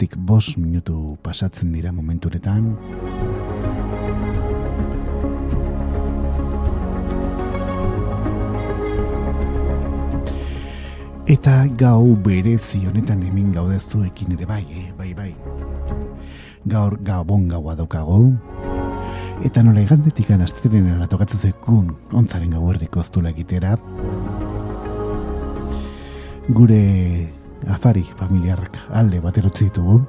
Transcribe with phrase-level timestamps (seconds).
[0.00, 2.76] Amabietatik bos minutu pasatzen dira momenturetan.
[11.26, 14.92] Eta gau berezi honetan hemen gaudezu ekin ere bai, eh?
[14.96, 15.34] bai, bai.
[16.66, 18.32] Gaur gabon gaua daukago.
[19.44, 23.78] Eta nola igandetik anasteren eratokatzen zekun ontzaren gau erdiko egitera
[26.48, 30.00] gure afari familiarrak alde bat erotzi ditugu.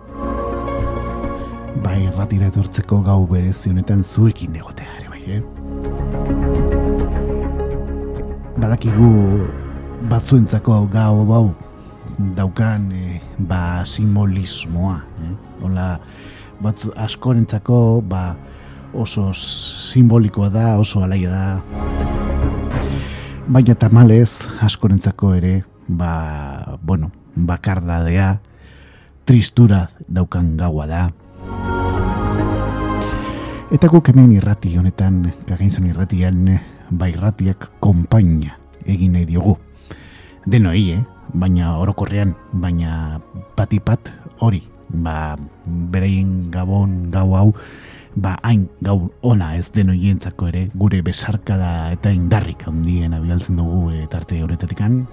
[1.82, 5.42] Bai, ratira etortzeko gau berezi honetan zuekin egotea ere bai, eh?
[8.62, 9.12] Badakigu
[10.12, 11.48] batzuentzako gau bau
[12.36, 15.66] daukan eh, ba simbolismoa, eh?
[15.66, 15.96] Ola,
[16.62, 18.36] batzu askorentzako ba
[18.94, 21.62] oso simbolikoa da, oso alaia da.
[23.52, 25.56] Baina tamalez askorentzako ere
[25.88, 28.42] ba, bueno, bakardadea,
[29.26, 31.04] tristura daukan gaua da.
[33.72, 36.60] Eta guk hemen irrati honetan, kagainzon irratian,
[36.92, 39.56] ba irratiak konpaina egin nahi diogu.
[40.46, 41.02] Denoi, eh?
[41.34, 43.22] baina orokorrean, baina
[43.56, 44.12] patipat
[44.44, 47.48] hori, ba, berein gabon gau hau,
[48.16, 54.08] ba, hain gau ona ez denoientzako ere, gure besarkada eta indarrik handien abialtzen dugu e,
[54.12, 55.06] tarte horretatikan.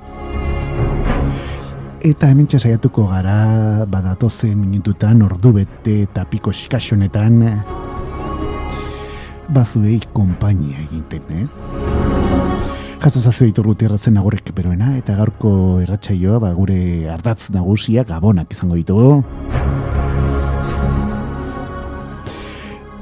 [2.09, 7.43] Eta hemen saiatuko gara badatozen minututan ordu bete eta piko eskasyonetan
[9.49, 11.47] bazuei konpainia egiten, eh?
[12.99, 18.75] Jaso zazu ditur erratzen agurrik beroena eta gaurko erratsaioa ba, gure ardatz nagusia gabonak izango
[18.75, 19.23] ditugu.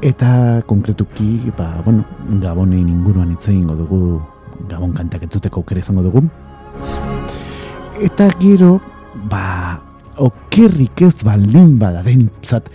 [0.03, 2.05] Eta konkretuki, ba, bueno,
[2.43, 4.21] gabonen inguruan itzein dugu
[4.69, 6.27] gabon kantak entzuteko aukera izango dugu.
[7.97, 8.77] Eta gero,
[9.31, 9.81] ba,
[10.21, 12.69] okerrik ez baldin bada dentzat,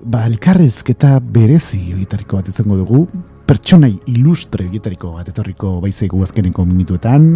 [0.00, 3.02] ba, elkarrezketa berezi oietariko bat izango dugu,
[3.46, 7.28] pertsonai ilustre oietariko bat etorriko baizegu azkeneko minutuetan.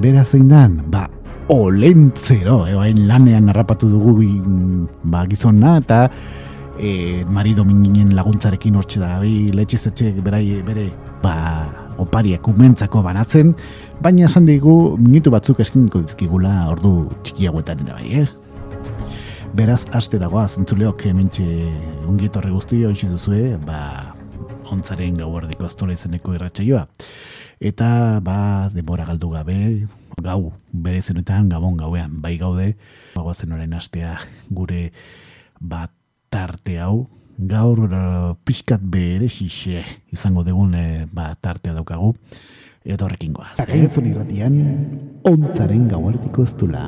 [0.00, 1.04] Bera zein dan, ba,
[1.52, 4.16] olentzero, ebain lanean narrapatu dugu
[5.04, 6.06] ba, gizona, eta
[6.80, 10.88] e, marido minginen laguntzarekin hortxe da, bi, letxe berai, bere,
[11.22, 13.54] ba, opariak umentzako banatzen,
[14.02, 18.26] baina esan digu minutu batzuk eskiniko dizkigula ordu txikiagoetan ere bai, eh?
[19.54, 21.44] Beraz, aste dagoa, zentzuleok hementxe
[22.10, 24.14] ungietorre guzti hoxe duzue, ba,
[24.74, 26.88] ontzaren gau erdiko astola izeneko irratxaioa.
[27.62, 27.88] Eta,
[28.24, 28.38] ba,
[28.74, 29.58] demora galdu gabe,
[30.22, 32.72] gau, bere zenetan, gabon gauean, bai gaude,
[33.14, 34.16] bagoazen orain astea
[34.50, 34.88] gure
[35.60, 35.94] bat
[36.34, 37.06] tarte hau,
[37.38, 39.82] gaur uh, pixkat bere xixe
[40.14, 42.14] izango dugun e, ba, tartea daukagu
[42.84, 43.56] eta horrekin goaz.
[43.56, 44.56] Zagainzun irratian,
[45.24, 46.84] ontzaren gauartiko ez dula.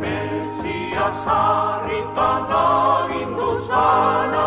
[0.00, 4.44] Mesia sarritan agindu zana,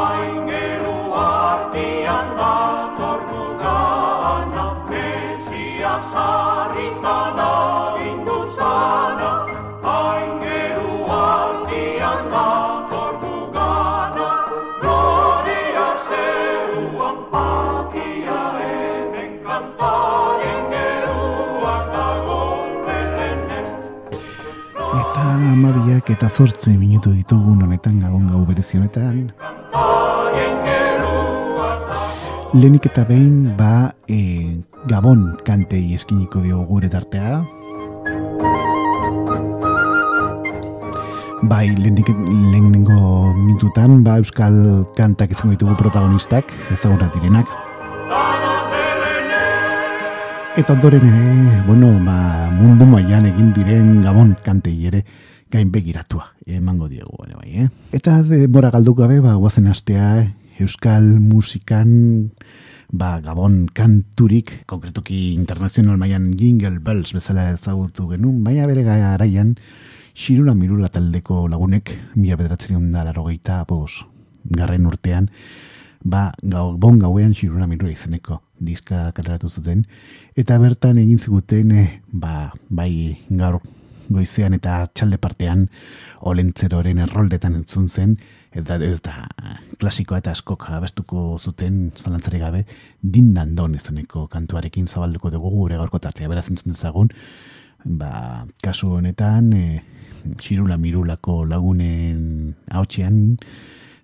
[0.00, 4.66] aingeru artian datordu gana.
[4.90, 9.30] Mesia sarritan agindu zana,
[26.04, 29.32] amabiak eta zortze minutu ditugun honetan gabon gau berezi honetan.
[32.54, 37.42] Lehenik eta behin ba e, Gabon kantei eskiniko dio gure tartea.
[41.42, 47.48] Bai, lehenik lehenengo minututan ba euskal kantak izango ditugu protagonistak, ezagunak direnak.
[50.56, 55.02] Eta ondoren ere, bueno, ba, mundu mailan egin diren Gabon kantei ere
[55.54, 57.68] gain begiratua emango diegu ere bai, eh?
[57.94, 62.30] Eta denbora galdu gabe, ba, guazen astea, euskal musikan
[62.90, 69.54] ba, gabon kanturik, konkretuki internazional mailan jingle bells bezala ezagutu genuen, baina bere garaian
[70.14, 74.04] xirula mirula taldeko lagunek mila bederatzen da larogeita bos
[74.44, 75.30] garren urtean
[76.04, 79.82] ba, gau, bon gauean xirula mirula izeneko diska kaleratu zuten
[80.38, 83.58] eta bertan egin ziguten eh, ba, bai gaur
[84.08, 85.66] goizean eta txalde partean
[86.30, 88.16] olentzeroren erroldetan entzun zen
[88.52, 89.14] eta, eta
[89.80, 92.64] klasikoa eta askok abestuko zuten zalantzari gabe
[93.00, 96.28] dindan don izeneko kantuarekin zabalduko dugu gure gaurko tartea.
[96.28, 97.10] Beraz entzun dezagun
[97.84, 99.82] ba, kasu honetan e,
[100.40, 103.36] xirula mirulako lagunen hautxean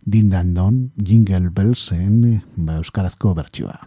[0.05, 3.79] dindan don jingle bellsen ba, euskarazko bertsioa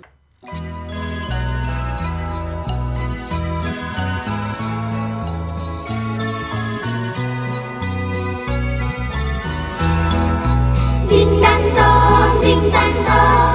[12.54, 13.53] 平淡的。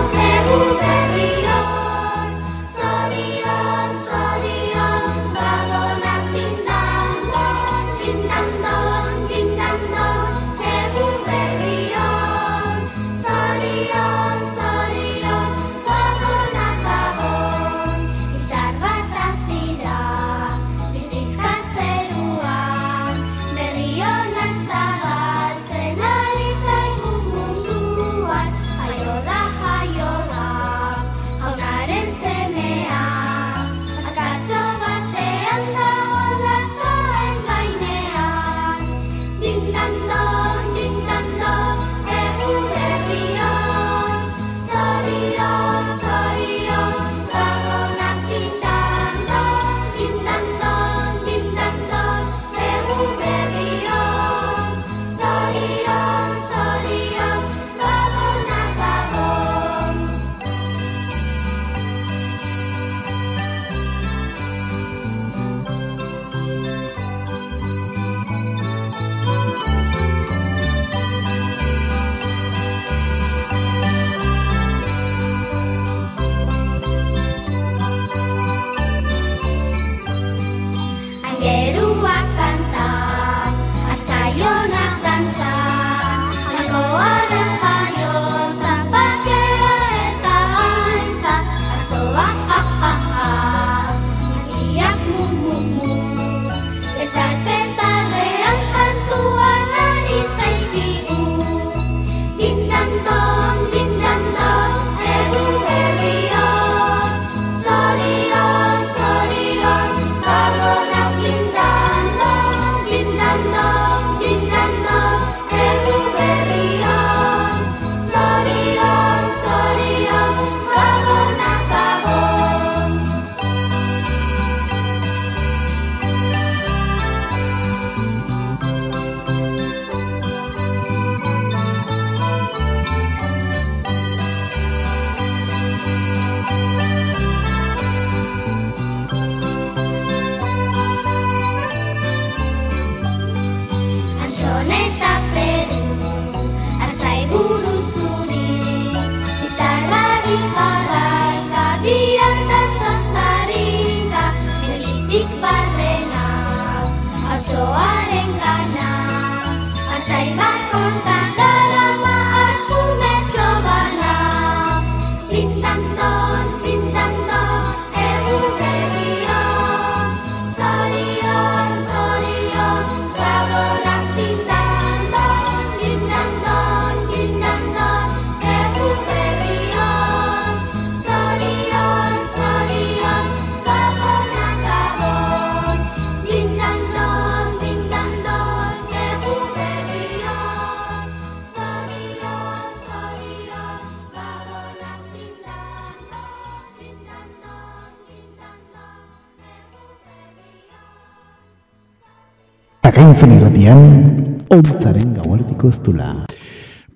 [203.69, 206.27] Irratian, ontzaren gauartiko ez dula.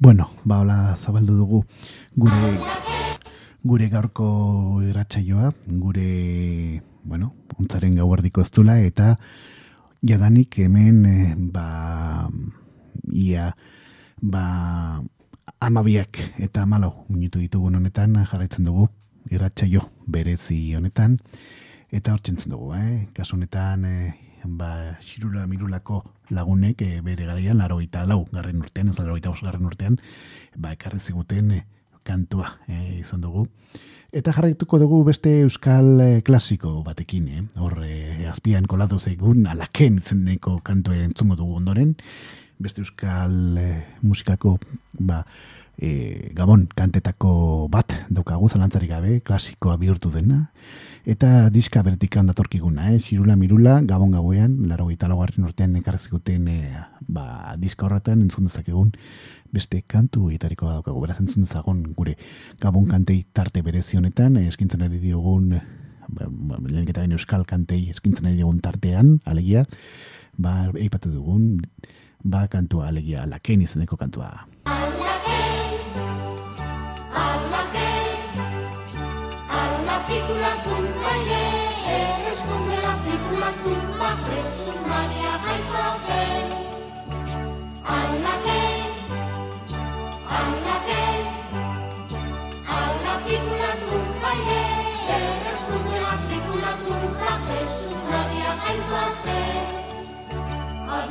[0.00, 1.64] Bueno, ba, hola zabaldu dugu
[2.16, 2.52] gure
[3.62, 9.18] gure gaurko irratsaioa, gure, bueno, ontzaren gauardiko eztula, eta
[10.02, 12.30] jadanik hemen, eh, ba,
[13.12, 13.52] ia,
[14.22, 15.02] ba,
[15.60, 18.88] amabiak eta amalau minutu ditugun honetan jarraitzen dugu
[19.30, 21.18] irratsaio berezi honetan
[21.92, 23.08] eta hortzen dugu, eh?
[23.14, 28.98] kasu honetan eh, ba, xirula mirulako lagunek eh, bere garaian laro lau garren urtean, ez
[28.98, 29.98] laro garren urtean
[30.56, 31.64] ba, ekarri ziguten eh,
[32.02, 33.48] kantua eh, izan dugu.
[34.12, 37.42] Eta jarraituko dugu beste euskal eh, klasiko batekin, eh?
[37.56, 41.94] hor eh, azpian kolatu zeigun alaken zeneko kantua entzungo dugu ondoren,
[42.60, 44.58] beste euskal eh, musikako
[45.00, 45.22] ba,
[45.78, 50.50] e, gabon kantetako bat daukagu zalantzarik gabe, klasikoa bihurtu dena,
[51.04, 52.98] eta diska bertikan datorkiguna, eh?
[53.02, 56.58] Xirula Mirula, gabon gauean, laro gita laugarren urtean ekarrizikuten e,
[57.08, 58.92] ba, diska horretan entzun dezakegun
[59.52, 62.16] beste kantu etariko daukagu, beraz entzun dezagun gure
[62.62, 65.50] gabon kantei tarte berezi honetan, eh, eskintzen ari diogun
[66.08, 69.66] ba, ba, lehenketa baino euskal kantei eskintzen ari diogun tartean, alegia,
[70.38, 71.58] ba, eipatu dugun,
[72.22, 74.46] ba, kantua, alegia, laken izeneko kantua.
[74.70, 76.21] Habla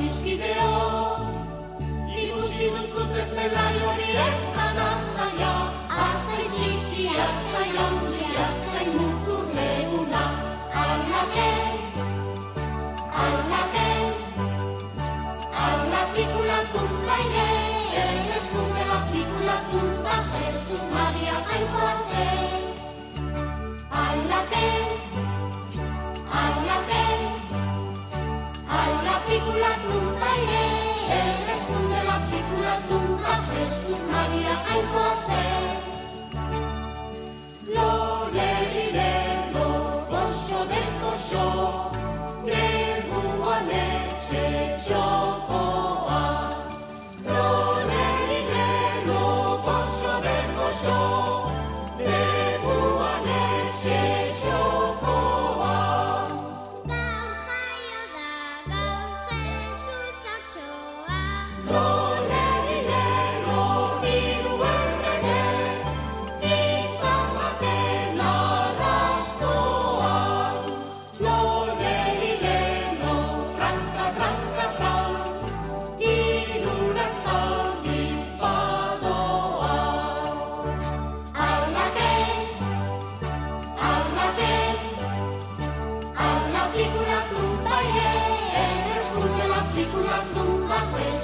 [0.02, 1.20] Adiskideok,
[2.22, 5.52] Ikusi duzu bezelaio horietan atzaia,
[6.06, 10.24] atzai txiki, atzai handi, atzai mutur leguna.
[10.84, 11.46] Aldake,
[13.26, 13.86] aldake,
[15.66, 17.46] alda pikula tumba ire,
[18.06, 22.51] erreskunde la pikula tumba, Jesus Maria jainkoa ze.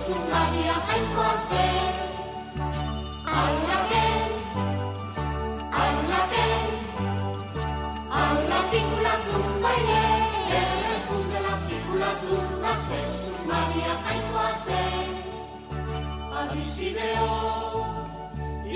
[0.08, 1.68] Jesús María jainko ze.
[3.44, 4.06] Alla que,
[5.84, 6.48] alla que,
[8.24, 10.04] alla piccola tumba ye,
[10.94, 14.84] escucha la piccola tumba, Jesús María jainko ze.
[16.40, 17.32] Adiskideo,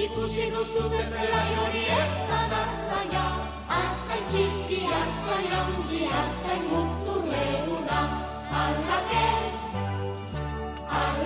[0.03, 3.25] ikusi duzu bezala horietan atzaia,
[3.79, 7.99] atzai txiki, atzai handi, atzai mutu leguna.
[8.61, 9.25] Aldake,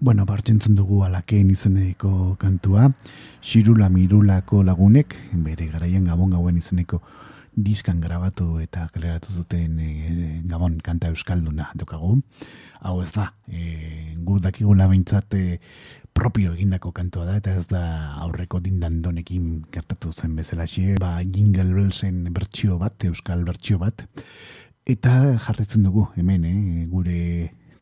[0.00, 2.84] Bueno, bartzentzen dugu alakeen izeneko kantua,
[3.42, 7.00] Xirula Mirulako lagunek, bere garaian gabon gauen izeneko
[7.58, 9.88] diskan grabatu eta kaleratu zuten e,
[10.46, 12.20] gabon kanta euskalduna dukagu.
[12.78, 15.58] Hau ez da, e, gu dakigula behintzat e,
[16.14, 17.82] propio egindako kantua da, eta ez da
[18.22, 24.06] aurreko dindandonekin gertatu zen bezalaxe, ba, jingle bellsen bertsio bat, euskal bertsio bat,
[24.88, 27.18] eta jarretzen dugu hemen, eh, gure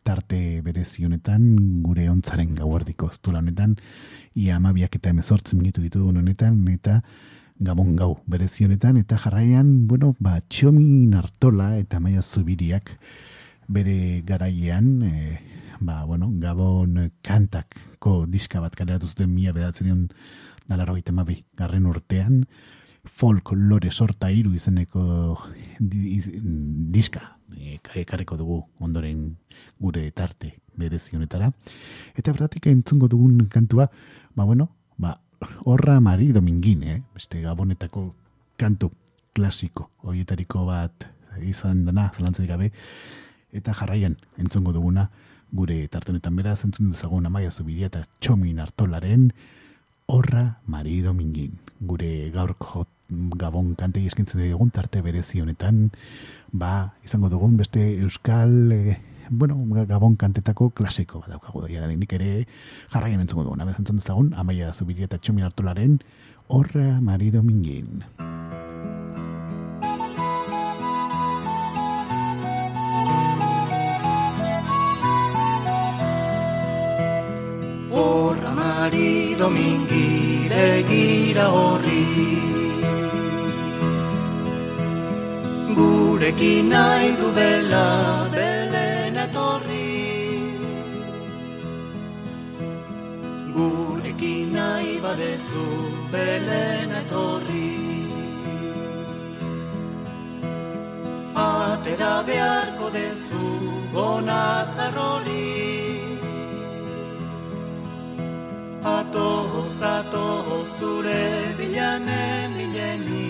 [0.06, 1.42] tarte berezi honetan,
[1.82, 3.74] gure ontzaren gauardiko ztula honetan,
[4.38, 7.00] ia amabiak eta emezortzen minutu ditugun honetan, eta
[7.58, 12.94] gabon gau berezi honetan, eta jarraian, bueno, ba, txomi nartola eta maia zubiriak
[13.66, 15.38] bere garaian, e,
[15.80, 20.08] ba, bueno, gabon kantakko diska bat kaleratu zuten mila bedatzen
[20.70, 22.44] dalarrogeita mabi garren urtean,
[23.06, 25.38] folk lore sorta hiru izeneko
[25.78, 26.20] di,
[26.94, 27.35] diska
[27.94, 29.36] ekarriko dugu ondoren
[29.78, 31.52] gure tarte berezi honetara.
[32.14, 33.88] Eta bertatik entzungo dugun kantua,
[34.34, 35.18] ba bueno, ba,
[35.64, 37.02] horra mari domingin, eh?
[37.14, 38.14] beste gabonetako
[38.56, 38.90] kantu
[39.36, 41.06] klasiko, hoietariko bat
[41.44, 42.70] izan dena, zelantzarik gabe,
[43.52, 45.10] eta jarraian entzungo duguna,
[45.52, 49.30] gure tarte honetan beraz, entzun dezagun amaia zubiria eta txomin hartolaren,
[50.06, 51.56] horra mari domingin.
[51.80, 52.86] Gure gaurko
[53.38, 55.90] gabon kantei eskintzen dugun tarte berezi honetan,
[56.52, 58.96] ba, izango dugun beste euskal, e,
[59.30, 61.66] bueno, gabon kantetako klasiko bat daukagu.
[61.66, 62.46] Da, nik ere
[62.92, 66.00] jarraian entzungo dugun, abez entzun dezagun, amaia zubiria eta txomin hartolaren,
[66.48, 68.04] horra mari domingin.
[77.90, 82.55] Horra mari domingire gira horri
[85.76, 87.86] Gurekin nahi du bela
[88.34, 89.92] belen etorri
[93.56, 95.66] Gurekin nahi badezu
[96.12, 97.66] belen etorri
[101.36, 103.48] Atera beharko dezu
[103.92, 105.44] gona zarrori.
[108.96, 111.24] Atoz, atoz, zure
[111.58, 113.25] bilanen bileni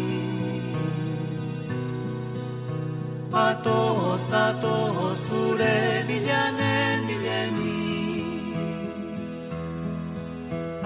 [3.36, 7.76] Atoz, atoz, zure bilanen bileni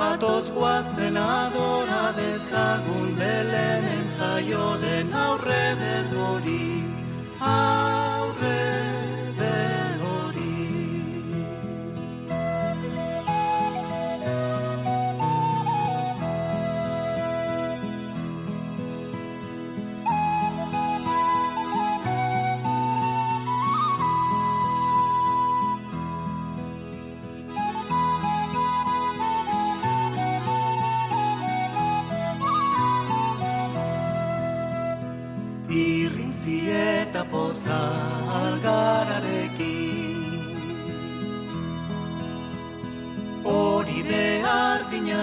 [0.09, 6.69] Atoz guazen adora dezagun belenen jaio den aurre dergori
[7.55, 8.00] Aurre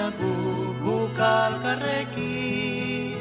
[0.08, 3.16] dinagu guk alkarrekin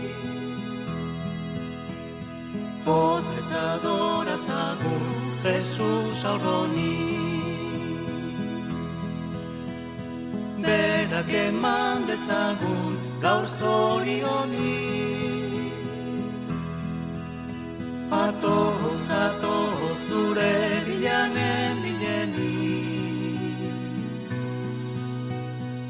[2.85, 5.05] Pozez adorazagun
[5.42, 7.16] Jesus aurroni
[10.62, 14.79] Berak eman dezagun gaur zorioni.
[18.11, 20.55] Atoz, atoz, zure
[20.87, 21.46] bilanen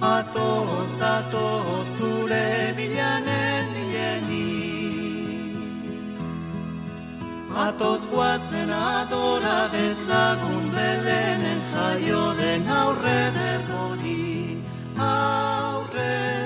[0.07, 4.51] Atoz, atoz, zure bilanen bileni
[7.67, 14.63] Atoz guatzen adora dezagun belenen jaio den aurre dergori
[15.11, 16.46] Aurre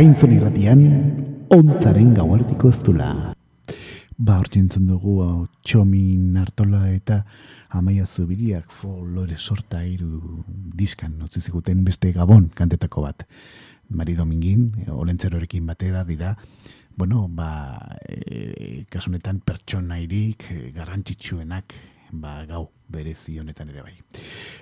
[0.00, 0.78] Akainzon irratian,
[1.52, 3.08] ontzaren gauartiko ez dula.
[4.16, 7.18] Ba, hortxe entzun dugu, hau, txomin hartola eta
[7.76, 10.40] amaia zubiriak folore sorta iru
[10.78, 13.26] diskan, utzi ziguten beste gabon kantetako bat.
[13.92, 16.32] Mari Domingin, olentzerorekin batera dira,
[16.96, 17.76] bueno, ba,
[18.08, 21.76] e, kasunetan pertsonairik e, garrantzitsuenak,
[22.24, 23.98] ba, gau berezi honetan ere bai.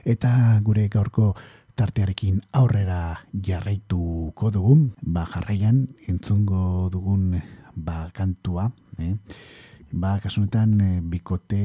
[0.03, 0.35] Eta
[0.67, 1.31] gure gaurko
[1.79, 7.39] tartearekin aurrera jarraituko dugun, ba jarraian entzungo dugun
[7.79, 9.15] ba kantua, eh?
[9.93, 11.63] Ba kasunetan eh, bikote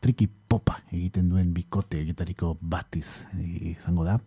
[0.00, 4.20] triki popa egiten duen bikote egitariko batiz eh, izango da.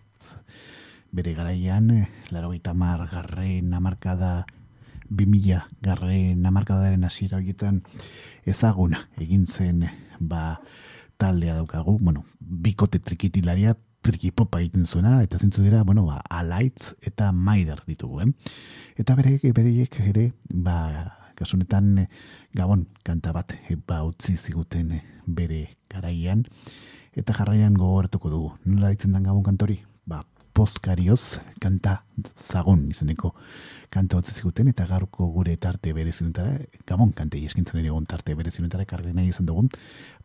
[1.16, 4.46] Bere garaian, eh, laro garren amarkada
[5.10, 7.82] 2000 garren amarkadaren hasiera horietan
[8.46, 9.88] ezaguna egin zen
[10.20, 10.60] ba
[11.18, 17.32] taldea daukagu, bueno, bikote trikitilaria trikipopa egiten zuena, eta zentzu dira, bueno, ba, alaitz eta
[17.32, 18.30] maider ditugu, eh?
[19.00, 20.78] Eta bereiek, bereiek ere, ba,
[21.40, 22.08] kasunetan
[22.52, 26.44] gabon kanta bat eh, ba utzi ziguten eh, bere garaian
[27.16, 28.50] eta jarraian gogoratuko dugu.
[28.66, 29.80] Nola ditzen den gabon kantori?
[30.60, 31.94] Ba, pozkarioz kanta
[32.36, 33.30] zagon izeneko
[33.94, 38.36] kanta utzi ziguten eta gaurko gure tarte bere zinetara, gabon kantei eskintzen ere egon tarte
[38.36, 39.70] bere zinetara karri nahi izan dugun,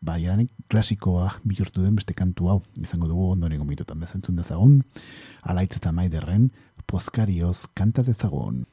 [0.01, 4.81] ba, jadanik klasikoa bihurtu den beste kantu hau izango dugu ondorengo minututan bezentzun dezagun,
[5.41, 6.49] alaitz eta maiderren
[6.83, 8.65] pozkarioz kanta dezagun.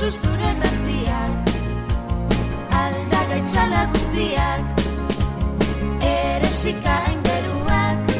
[0.00, 1.32] Jesus zure graziak
[2.82, 4.64] Aldagaitzala guziak
[6.10, 8.12] Eresika aingeruak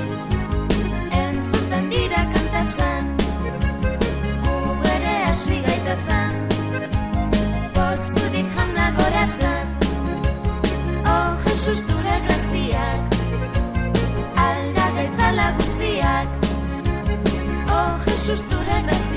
[1.21, 3.09] entzuten dira kantatzen
[4.45, 4.57] Gu
[4.93, 6.35] ere hasi gaitezen
[7.79, 9.66] Pozturik jana goratzen.
[11.14, 13.01] Oh, Jesus zure graziak
[14.49, 16.29] Alda gaitzala guziak
[17.79, 19.10] Oh, Jesus zure graziak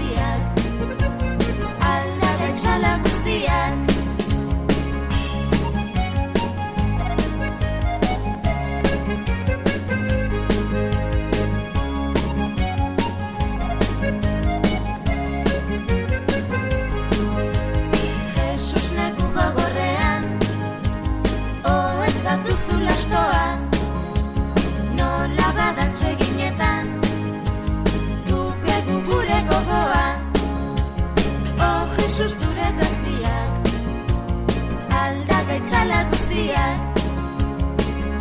[36.44, 36.80] guztiak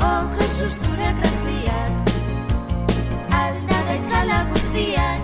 [0.05, 1.93] Oh, Jesus zure graziak.
[3.31, 5.23] Alda gaitzala guztiak.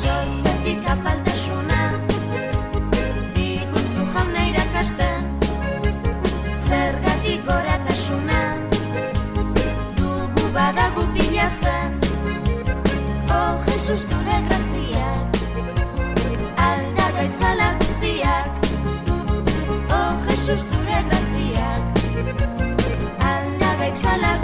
[0.00, 1.80] Sortzetik apaltasuna.
[3.36, 5.22] Diguzu jauna irakasten.
[6.68, 8.40] Zergatik goratasuna.
[10.00, 11.90] Dugu badagu bilatzen
[13.30, 15.22] Oh, Jesus zure graziak.
[16.56, 18.48] Alda gaitzala guziak
[19.90, 21.33] Oh, Jesus zure graziak
[23.94, 24.43] Alda gaitzala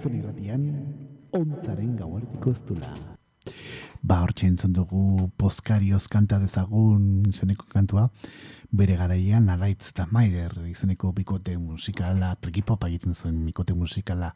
[0.00, 0.62] Akainzun irratian,
[1.36, 2.88] ontzaren gauartiko ez dula.
[4.00, 8.06] Ba, hortxe entzun dugu Poskarioz kanta dezagun izeneko kantua,
[8.72, 14.32] bere garaian alaitz eta maider izeneko bikote musikala, trikipopa egiten zuen bikote musikala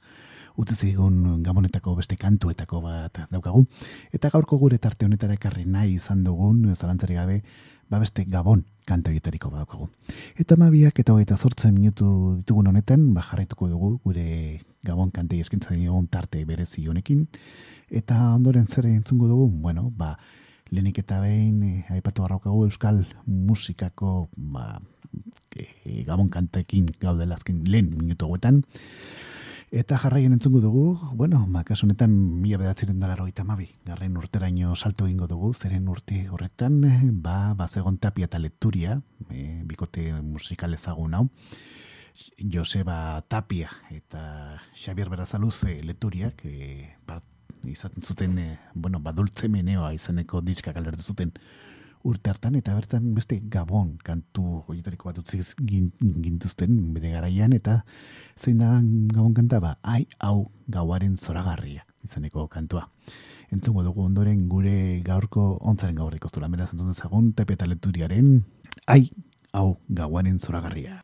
[0.60, 3.64] utzi zigun gabonetako beste kantuetako bat daukagu.
[4.12, 7.40] Eta gaurko gure tarte honetara ekarri nahi izan dugun, zalantzari gabe,
[7.90, 9.88] ba beste gabon kanta egitariko badaukagu.
[10.40, 12.06] Eta mabiak eta hogeita zortzen minutu
[12.38, 17.26] ditugun honetan, ba jarraituko dugu gure gabon kantei eskintzen digun tarte berezi honekin.
[17.90, 20.16] Eta ondoren zer entzungo dugu, bueno, ba,
[20.70, 24.80] lehenik eta behin eh, aipatu barraukagu euskal musikako ba,
[25.56, 28.62] eh, gabon kantekin gaudela azken lehen minutu hauetan.
[29.74, 34.76] Eta jarraien entzungo dugu, bueno, ba, kasu honetan mila bedatzeren dala roita mabi, garren urteraino
[34.76, 36.76] salto egingo dugu, zeren urte horretan,
[37.24, 39.00] ba, bazegon tapia eta leturia,
[39.34, 41.24] e, bikote musikal ezagun hau,
[42.38, 44.22] Joseba Tapia eta
[44.78, 47.26] Xavier Berazaluz e, leturiak, e, part,
[47.66, 51.34] izaten zuten, e, bueno, badultze meneoa izeneko diskak alertu zuten
[52.04, 57.84] urte hartan, eta bertan beste gabon kantu horietariko bat utzi gin- gintuzten bere garaian, eta
[58.36, 58.74] zein da
[59.14, 62.88] gabon kanta ba, ai hau gauaren zoragarria izeneko kantua.
[63.50, 68.44] Entzungo dugu ondoren gure gaurko ontzaren gaur ikostura, beraz entzun dezagun, tepe eta leturiaren,
[68.86, 69.10] ai
[69.52, 71.00] hau gauaren zoragarria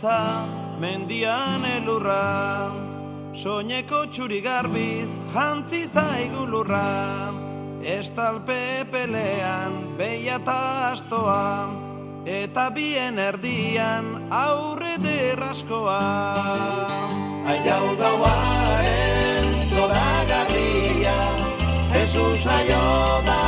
[0.00, 0.46] aizeotza,
[0.80, 2.72] mendian elurra
[3.32, 7.32] Soineko txuri garbiz, jantzi zaigu lurra.
[7.82, 11.70] Estalpe pelean, beia eta astoa
[12.26, 16.00] Eta bien erdian, aurre derraskoa
[17.48, 21.16] Aiau gauaren, zora garria
[21.94, 22.84] Jesus aio
[23.24, 23.40] da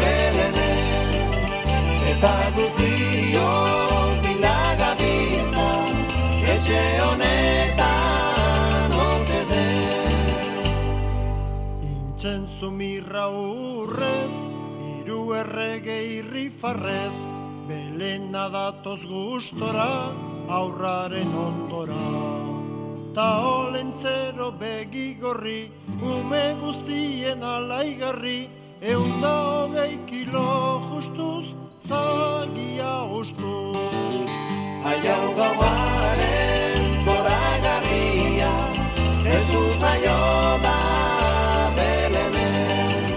[0.00, 1.38] belenen
[2.14, 2.93] Eta guztio
[6.64, 10.62] Etxe honetan ote den
[11.84, 14.32] Intzenzu mirra urrez,
[14.94, 17.12] iru errege irrifarrez,
[17.68, 20.08] belena datoz gustora,
[20.48, 22.08] aurraren ondora.
[23.12, 25.68] Ta olentzero begigorri,
[26.00, 28.48] ume guztien alaigarri,
[28.80, 31.46] eunda hogei kilo justuz,
[31.84, 34.53] zagia ustuz.
[34.84, 38.52] Aiau gauaren zora garria
[39.24, 40.18] Jesus aio
[40.64, 40.76] da
[41.72, 43.08] belenen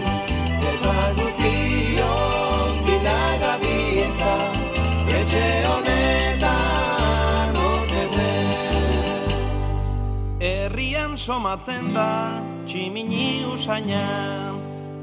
[0.69, 2.13] Eta guztio
[2.87, 4.35] bilaga biltza
[5.19, 9.29] Etxe honetan ote den
[10.39, 12.09] Herrian somatzen da
[12.63, 14.07] tximini usaina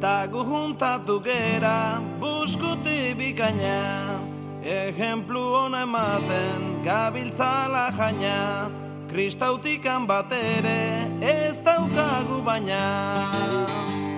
[0.01, 4.24] Ta gu juntatu gera buskuti bikaina
[4.65, 8.71] Ejemplu ona ematen gabiltzala jaina
[9.13, 12.81] Kristautikan batere ez daukagu baina.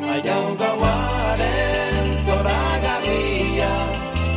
[0.06, 3.72] Aiau gauaren zora garria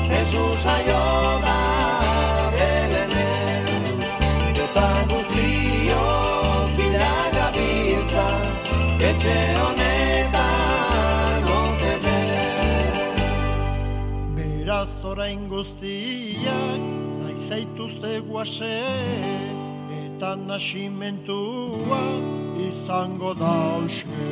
[0.09, 1.03] Jesus aio
[1.45, 1.59] da
[2.57, 4.01] belenen
[4.65, 6.07] Eta guztio
[6.73, 8.27] bilaga biltza
[9.11, 9.88] Etxe honetan
[14.79, 16.83] Beraz orain guztiak,
[17.19, 18.77] nahi zaituzte guase,
[19.97, 21.99] eta nasimentua
[22.67, 24.29] izango da hauske.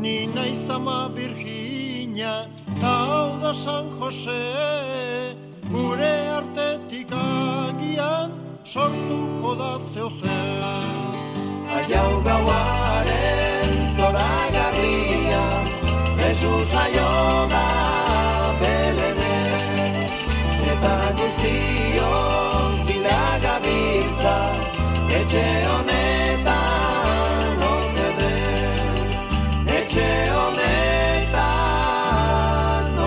[0.00, 2.48] Ni naiz ama Virginia,
[2.80, 4.40] ta hau da San Jose,
[5.68, 8.32] gure artetik agian
[8.64, 10.64] sortuko da zeozer.
[11.76, 15.46] Aiau gauaren zora garria
[16.16, 17.10] Jesus aio
[17.56, 17.99] da
[21.40, 22.08] Eta guztio
[22.86, 24.36] bilaga biltza
[25.20, 31.38] Etxe honetan ote den Etxe honetan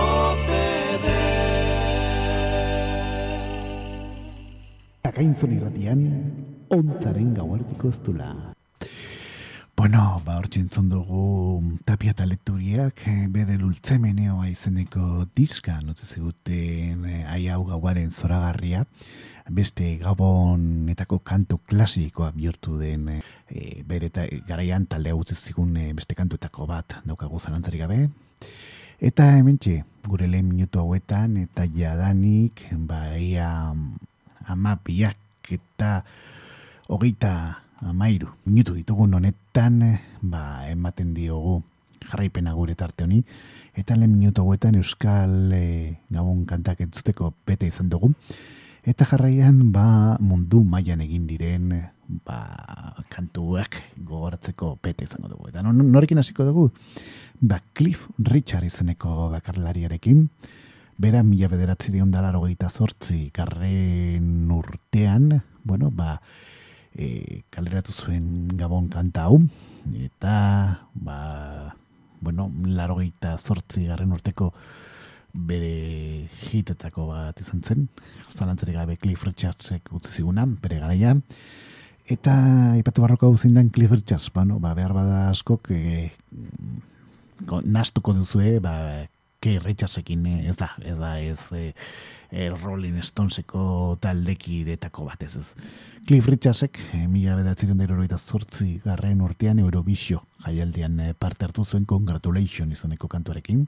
[0.00, 0.64] ote
[1.04, 2.26] den
[5.04, 6.00] Akainzon irratian,
[6.70, 8.53] ontzaren gauartiko ez dula.
[9.76, 17.02] Bueno, ba, hor entzun dugu tapia eta lekturiak eh, bere lultzemeneo izeneko diska, notze ziguten
[17.10, 18.84] eh, ai hau gauaren zoragarria,
[19.50, 26.68] beste gabonetako kantu klasikoa bihurtu den eh, bere eta garaian taldea utzi zigun beste kantuetako
[26.70, 27.98] bat daukagu zalantzarik gabe.
[29.02, 33.74] Eta hementxe, gure lehen minutu hauetan, eta jadanik, ba, ia
[34.46, 36.04] ama biak eta
[36.86, 39.80] hogeita amairu minutu ditugun honetan,
[40.22, 41.62] ba, ematen diogu
[42.10, 43.22] jarraipena gure tarte honi,
[43.76, 48.12] eta lehen minutu hauetan Euskal eh, Gabon kantak entzuteko bete izan dugu,
[48.84, 51.70] eta jarraian ba, mundu mailan egin diren
[52.26, 55.48] ba, kantuak gogoratzeko bete izango dugu.
[55.48, 56.68] Eta nor- norekin hasiko dugu?
[57.40, 60.28] Ba, Cliff Richard izeneko bakarlariarekin,
[61.00, 66.20] bera mila bederatzi dion dalaro zortzi garren urtean, bueno, ba,
[66.96, 69.40] e, kaleratu zuen gabon kanta hau,
[69.98, 71.74] eta, ba,
[72.20, 72.98] bueno, laro
[73.38, 74.52] zortzi garren urteko
[75.34, 77.88] bere hitetako bat izan zen,
[78.36, 81.16] zalantzarik gabe Cliff Richardsek utzi zigunan, bere garaia,
[82.06, 86.12] eta ipatu barroko hau zein den Cliff Richards, bueno, ba, behar bada askok, e,
[87.46, 89.08] ko- nastuko duzue, ba,
[89.44, 91.74] Kay Richardsekin eh, ez da, ez da, ez eh,
[92.34, 95.54] eh, Rolling Stoneseko taldeki detako bat ez.
[96.04, 101.64] Cliff Richardsek, eh, mila bedatzen da irurogeita zortzi garren urtean Eurovisio jaialdian eh, parte hartu
[101.64, 103.66] zuen Congratulation izaneko kantuarekin.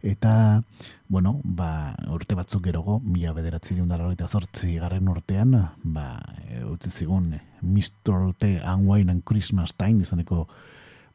[0.00, 0.62] Eta,
[1.08, 3.90] bueno, ba, urte batzuk gerogo, mila bederatzi diun
[4.28, 5.52] zortzi garren urtean,
[5.84, 8.32] ba, e, utzi zigun Mr.
[8.38, 8.60] T.
[8.64, 10.48] and Wine and Christmas Time izaneko,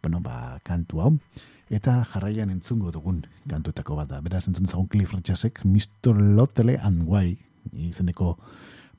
[0.04, 1.18] bueno, ba, kantu hau.
[1.69, 4.21] Eta jarraian entzungo dugun kantuetako bat da.
[4.21, 6.13] Beraz, entzun zagun Cliff Richardsek Mr.
[6.13, 7.38] Lotele and Why
[7.73, 8.36] izeneko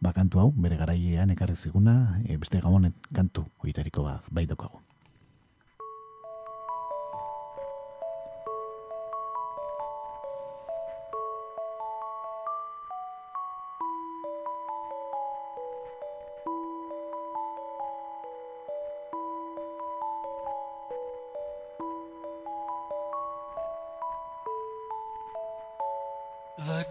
[0.01, 4.83] ba, kantu hau, bere garaiean ekarri ziguna, e, beste gabonet kantu oitariko bat, bai daukagu.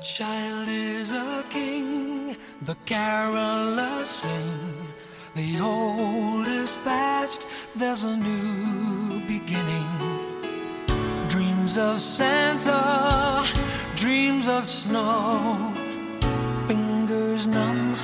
[0.06, 4.88] Child is a king, the carolers sing.
[5.34, 9.90] The old is past, there's a new beginning.
[11.28, 13.48] Dreams of Santa,
[13.96, 15.74] dreams of snow.
[16.68, 17.98] Fingers numb,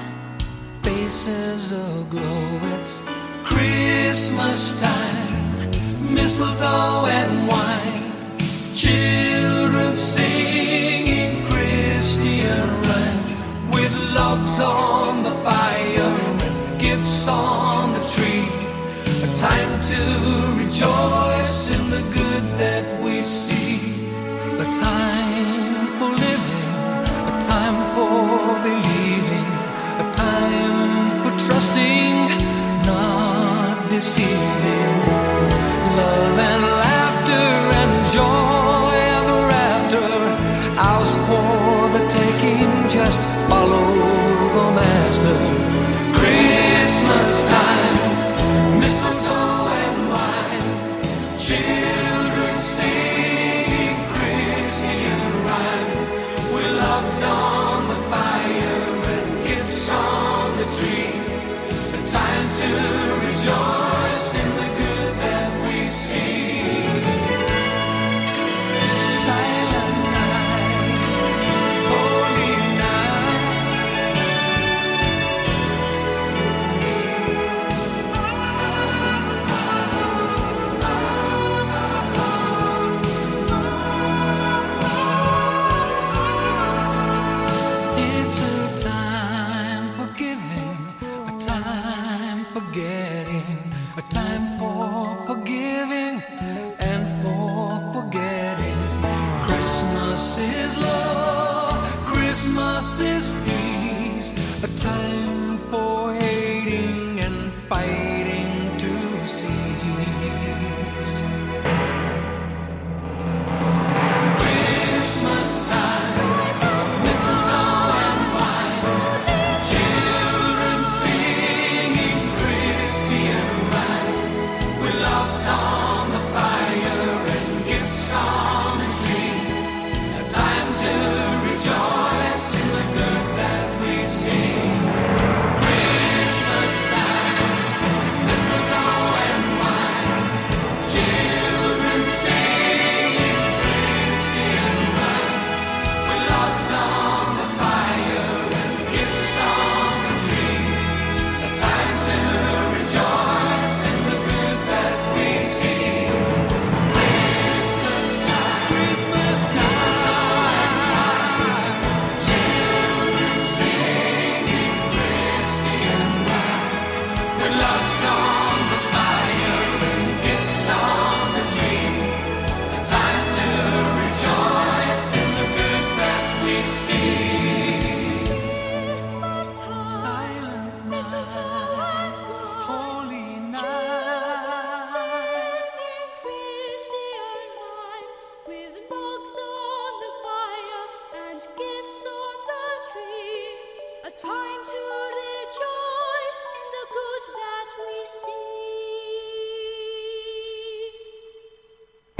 [0.82, 2.60] faces aglow.
[2.74, 3.00] It's
[3.44, 8.12] Christmas time, mistletoe and wine.
[8.74, 10.41] Children singing
[14.22, 16.14] logs on the fire
[16.86, 18.48] gifts on the tree.
[19.28, 20.02] A time to
[20.62, 23.78] rejoice in the good that we see.
[24.66, 26.72] A time for living,
[27.32, 28.20] a time for
[28.70, 29.50] believing,
[30.04, 32.16] a time for trusting,
[32.92, 34.81] not deceiving.
[43.84, 44.21] Oh.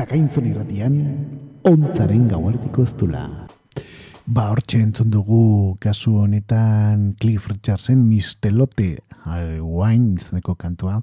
[0.02, 0.96] Akainzon irratian,
[1.70, 3.22] ontzaren gauartiko ez dula.
[4.32, 11.02] Ba, hortxe entzun dugu kasu honetan Cliff Richardsen mistelote wine izaneko kantua,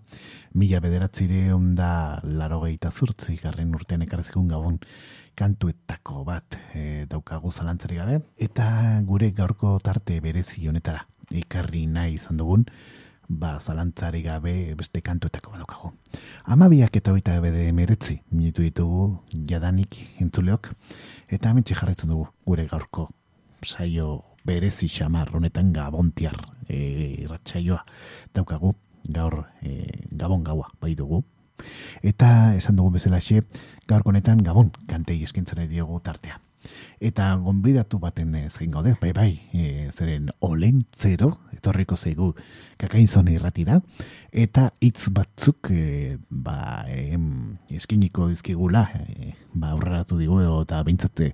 [0.57, 4.79] mila bederatzire onda laro gehieta zurtzi garren urtean ekarrezikun gabon
[5.37, 8.23] kantuetako bat e, daukagu zalantzari gabe.
[8.41, 8.71] Eta
[9.05, 11.05] gure gaurko tarte berezi honetara
[11.43, 12.65] ekarri nahi izan dugun,
[13.29, 15.93] ba, zalantzari gabe beste kantuetako bat daukagu.
[16.45, 20.73] Amabiak eta hoita bede meretzi minutu ditugu jadanik entzuleok,
[21.29, 23.09] eta hemen jarraitzen dugu gure gaurko
[23.63, 26.37] saio berezi xamar honetan gabontiar
[26.69, 26.77] e,
[27.25, 27.85] irratsaioa
[28.35, 28.75] daukagu
[29.05, 31.25] gaur e, gabon gaua bai dugu.
[32.03, 33.43] Eta esan dugun bezalaxe,
[33.89, 36.41] gaur honetan gabon kantei eskintzen diogu tartea.
[37.01, 42.33] Eta gonbidatu baten e, zein gaude, bai bai, e, zeren olentzero, etorriko zaigu
[42.81, 43.79] kakainzone irratira,
[44.33, 51.33] eta hitz batzuk e, ba, em, eskiniko dizkigula, e, ba, aurreratu digu eta behintzate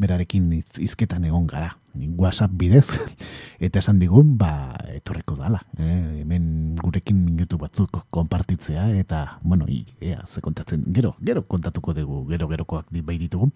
[0.00, 1.76] berarekin hizketan egon gara.
[1.92, 2.86] WhatsApp bidez,
[3.66, 5.60] eta esan digun, ba, etorriko dala.
[5.76, 6.22] Eh?
[6.22, 12.24] Hemen gurekin minutu batzuk konpartitzea, eta, bueno, i, ea, ze kontatzen, gero, gero kontatuko dugu,
[12.30, 13.50] gero gerokoak bai ditugu.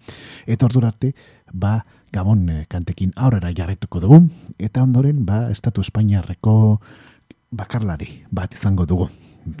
[0.45, 1.13] Eta ordura arte,
[1.51, 1.79] ba,
[2.13, 4.21] Gabon eh, kantekin aurrera jarretuko dugu,
[4.61, 6.79] eta ondoren, ba, Estatu Espainiarreko
[7.51, 9.09] bakarlari bat izango dugu.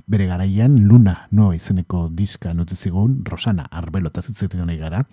[0.07, 5.05] Bere garaian Luna Noa izeneko diska nutzi zigun Rosana Arbelo eta zitzetan nahi gara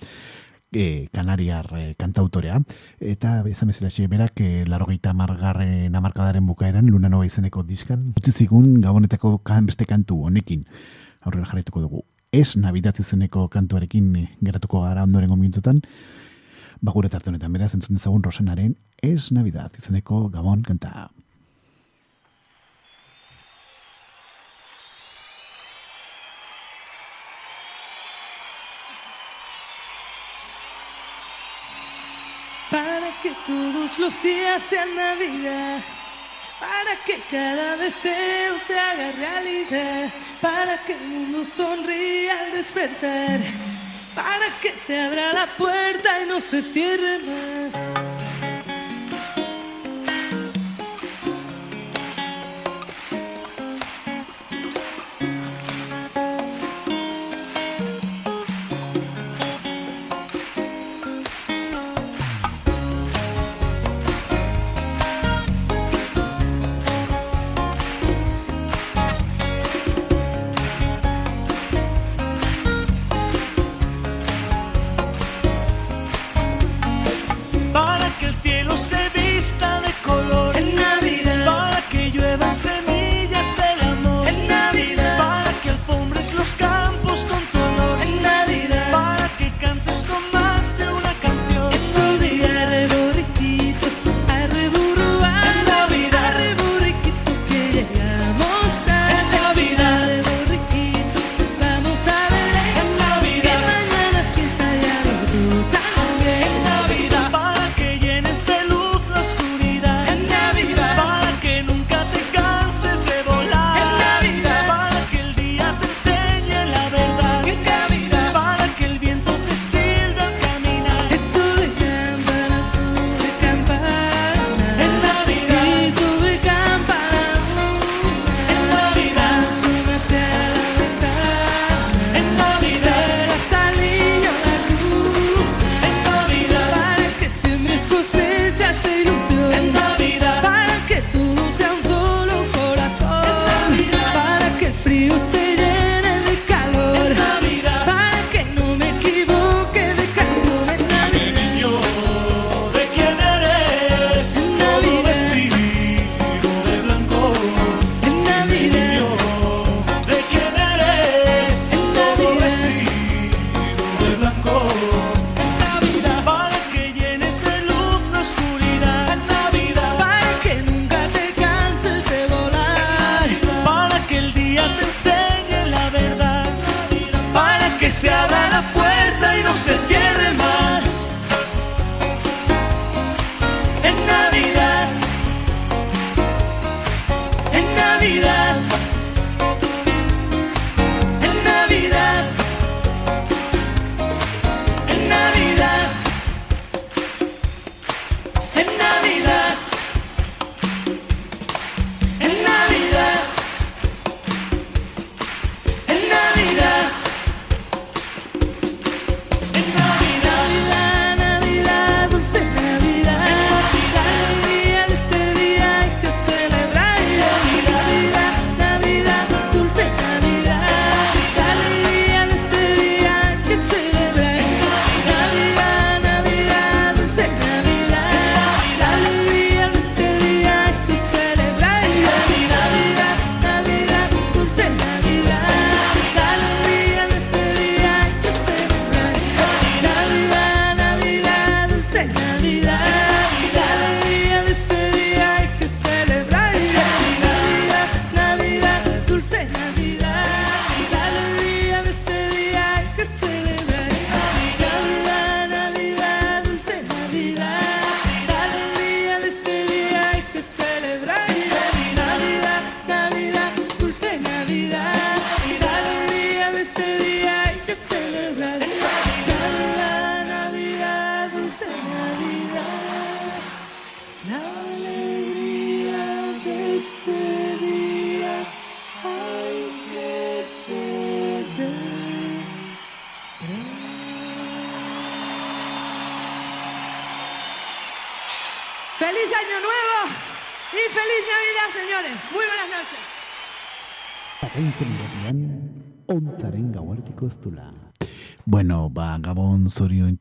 [0.77, 2.61] e, kanariar e, kantautorea.
[3.01, 8.47] Eta izan bezala xe, berak e, larogeita margarren amarkadaren bukaeran Luna Noa izeneko diskan utzi
[8.49, 10.67] gabonetako kan, beste kantu honekin.
[11.23, 12.05] Aurrera jarraituko dugu.
[12.33, 15.81] Ez Navidad izeneko kantuarekin geratuko gara ondorengo minututan.
[16.83, 21.09] Ba gure tarte honetan beraz entzun dezagun Rosanaren ez Navidad izeneko gabon kanta
[33.25, 35.79] que todos los días sean Navidad.
[36.61, 40.11] Para que cada deseo se haga realidad.
[40.43, 43.41] Para que el mundo sonría al despertar.
[44.15, 48.14] Para que se abra la puerta y no se cierre más.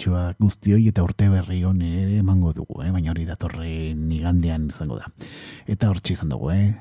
[0.03, 2.91] Zoriontxoa guztioi eta urte berri hon ere emango dugu, eh?
[2.91, 5.07] baina hori datorren igandean izango da.
[5.67, 6.73] Eta hortxe izan dugu, eh?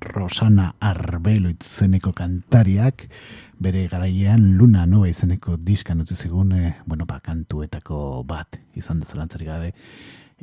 [0.00, 3.08] Rosana Arbelo itzeneko kantariak,
[3.58, 9.06] bere garaian Luna Nova izeneko diskan utzi zigun, eh, bueno, ba, kantuetako bat izan da
[9.06, 9.72] zalantzarik gabe,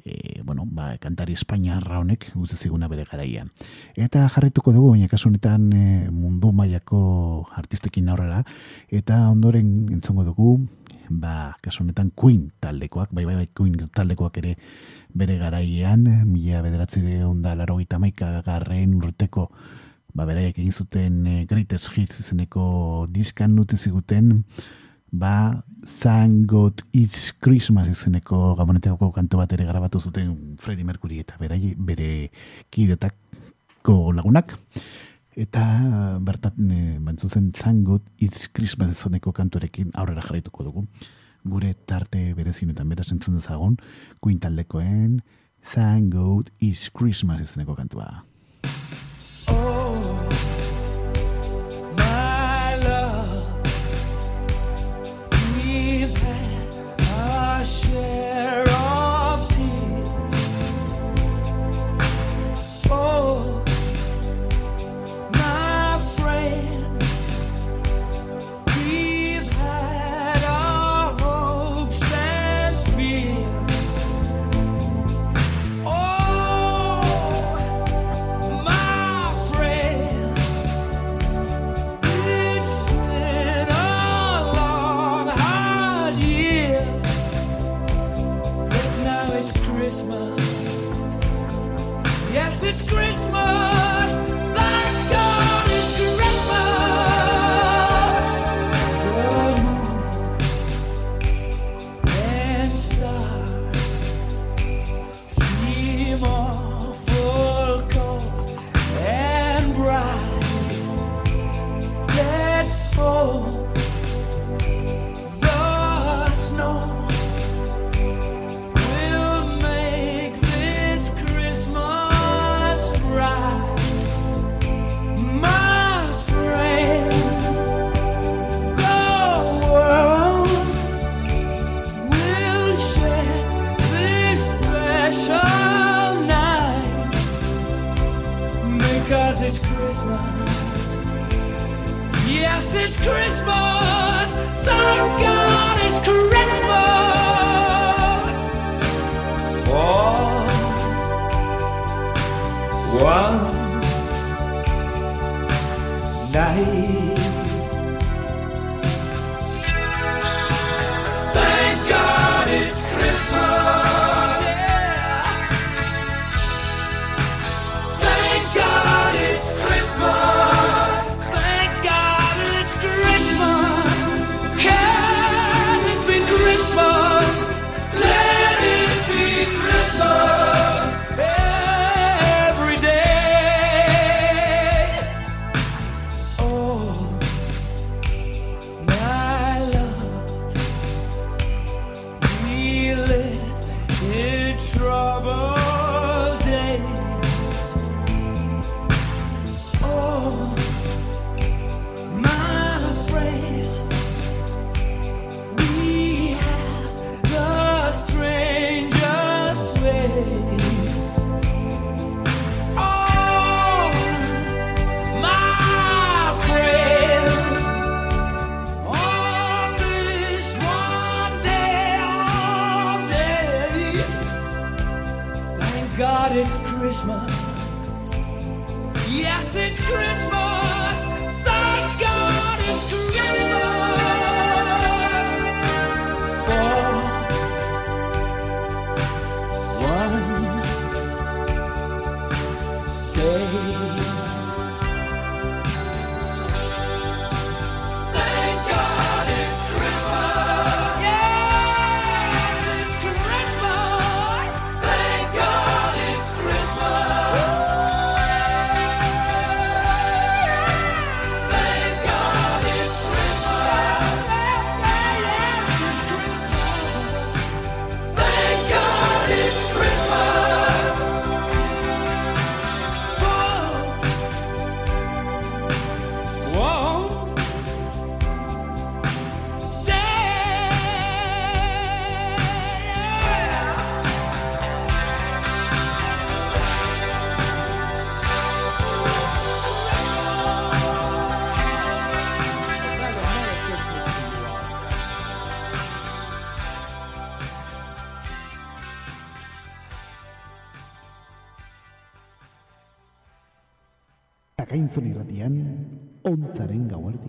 [0.03, 3.51] e, bueno, ba, kantari Espainiarra honek utzi ziguna bere garaian.
[3.95, 8.43] Eta jarrituko dugu, baina kasu honetan e, mundu mailako artistekin aurrera,
[8.91, 10.57] eta ondoren entzongo dugu,
[11.09, 14.55] ba, kasu honetan Queen taldekoak, bai, bai, bai, Queen taldekoak ere
[15.13, 17.77] bere garaian, mila bederatzi de onda laro
[18.45, 19.49] garren urteko,
[20.13, 24.43] ba, beraiek egin zuten e, Greatest Hits izeneko diskan utzi ziguten,
[25.11, 31.37] ba, Thank God It's Christmas izeneko gabonetako kantu bat ere grabatu zuten Freddie Mercury eta
[31.37, 32.31] berai, bere
[32.71, 34.57] kidetako lagunak.
[35.35, 35.61] Eta
[36.23, 36.99] bertat e,
[37.51, 40.85] Thank God It's Christmas izeneko kantuarekin aurrera jarraituko dugu.
[41.43, 43.75] Gure tarte berezinetan beraz entzun dezagun,
[44.21, 45.21] Queen taldekoen
[45.73, 48.23] Thank God It's Christmas izeneko kantua.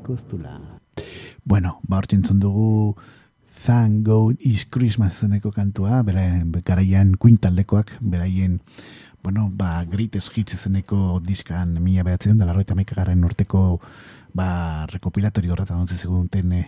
[0.07, 0.81] Dula.
[1.45, 2.97] Bueno, ba hortzen dugu
[3.65, 8.61] Thank God is Christmas zeneko kantua, bera, garaian Queen taldekoak, beraien,
[9.23, 13.81] bueno, ba, Greatest Hits zeneko diskan mila behatzen, da laro eta mekagarren urteko
[14.35, 16.63] ba, rekopilatorio horretan ontzi segunten e,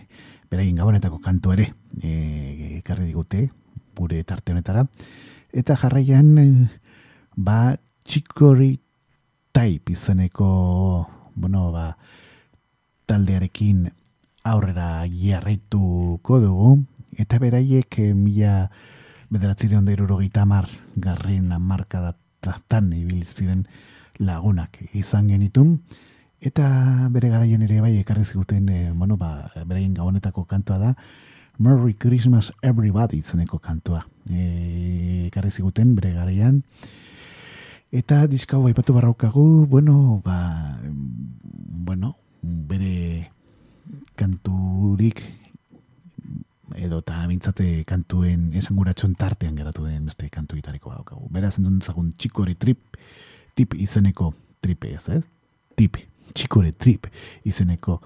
[0.49, 1.69] beraien gabonetako kantu ere
[2.01, 3.49] e, ekarri digute
[3.95, 4.83] gure tarte honetara.
[5.53, 6.47] Eta jarraian, e,
[7.37, 8.73] ba, txikori
[9.53, 10.49] type izeneko,
[11.35, 11.93] bueno, ba,
[13.09, 13.87] taldearekin
[14.45, 16.69] aurrera jarraituko dugu,
[17.17, 18.69] eta beraiek e, mila
[19.33, 23.65] bederatzireon da irurogeita amar garren amarkadatan ibil ziren
[24.19, 25.79] lagunak izan genitun,
[26.39, 26.69] eta
[27.11, 30.93] bere garaien ere bai ekarri ziguten, e, bueno, ba, beraien gabonetako kantua da,
[31.59, 34.05] Merry Christmas Everybody izeneko kantua.
[34.31, 36.61] E, ekarri ziguten bere garaian,
[37.89, 42.28] Eta diska hau aipatu barraukagu, bueno, ba, bueno, bere
[44.99, 45.21] kanturik
[46.75, 51.27] edo eta mintzate kantuen esanguratxon tartean geratu den beste kantuitariko badaukagu.
[51.31, 52.97] Beraz, entzun zagun txikore trip,
[53.55, 55.23] tip izeneko tripe ez, ez?
[55.79, 55.97] Tip,
[56.33, 57.07] txikore trip
[57.47, 58.01] izeneko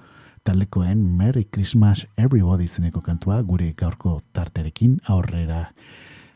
[0.45, 5.71] talekoen Merry Christmas Everybody izeneko kantua gure gaurko tarterekin aurrera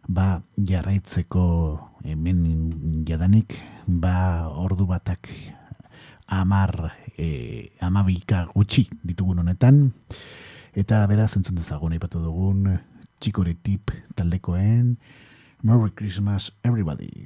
[0.07, 1.45] ba jarraitzeko
[2.03, 5.29] hemen jadanik ba ordu batak
[6.27, 9.91] amar e, amabika gutxi ditugun honetan
[10.77, 12.75] eta beraz entzun dezagun aipatu dugun
[13.17, 14.93] txikore tip taldekoen
[15.65, 17.25] Merry Christmas everybody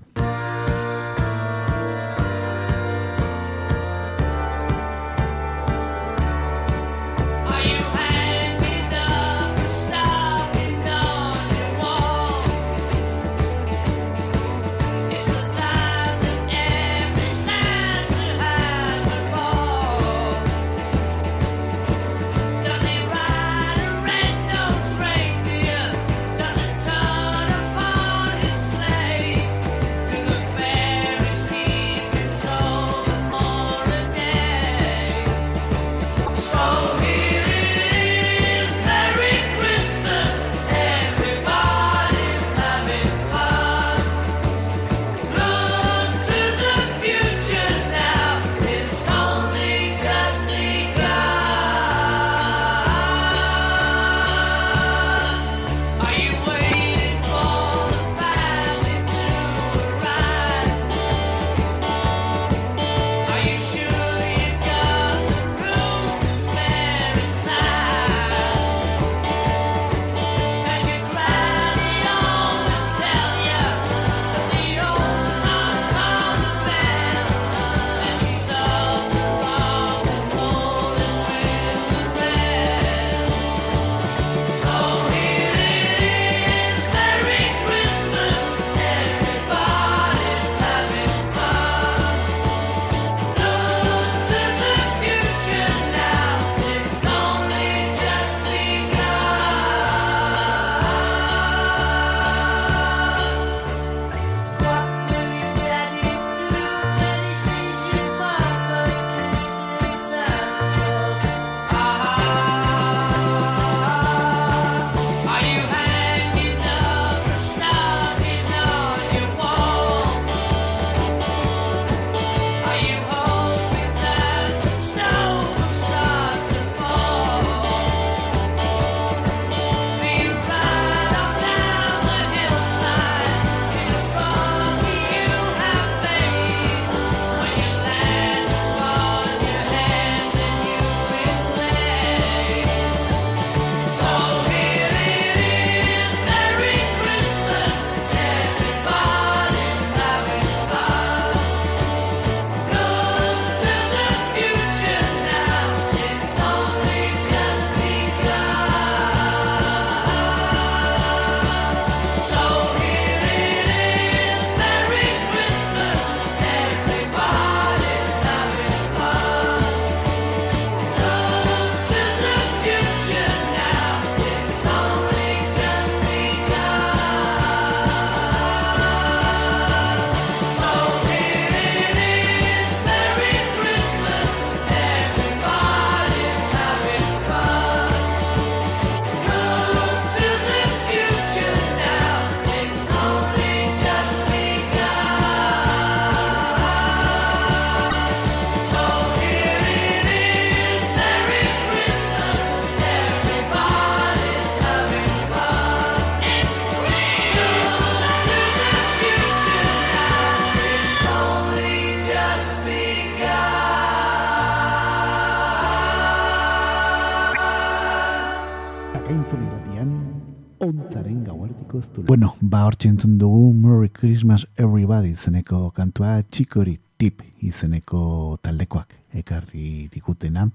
[221.94, 222.04] du.
[222.04, 229.90] Bueno, ba hor entzun dugu Merry Christmas Everybody izeneko kantua txikori tip izeneko taldekoak ekarri
[229.94, 230.50] dikutena.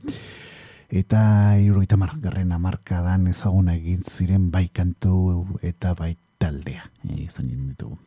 [0.88, 7.98] Eta iruita margarren amarkadan ezaguna egin ziren bai kantu eta bai taldea e, izan ditugu.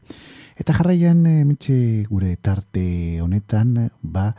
[0.55, 4.33] Eta jarraian e, metxe gure tarte honetan, ba,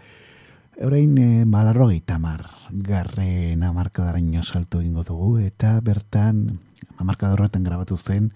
[0.81, 6.57] Orain e, balarrogeita mar garren amarkadaraino salto egingo dugu eta bertan
[6.97, 8.31] amarkada horretan grabatu zen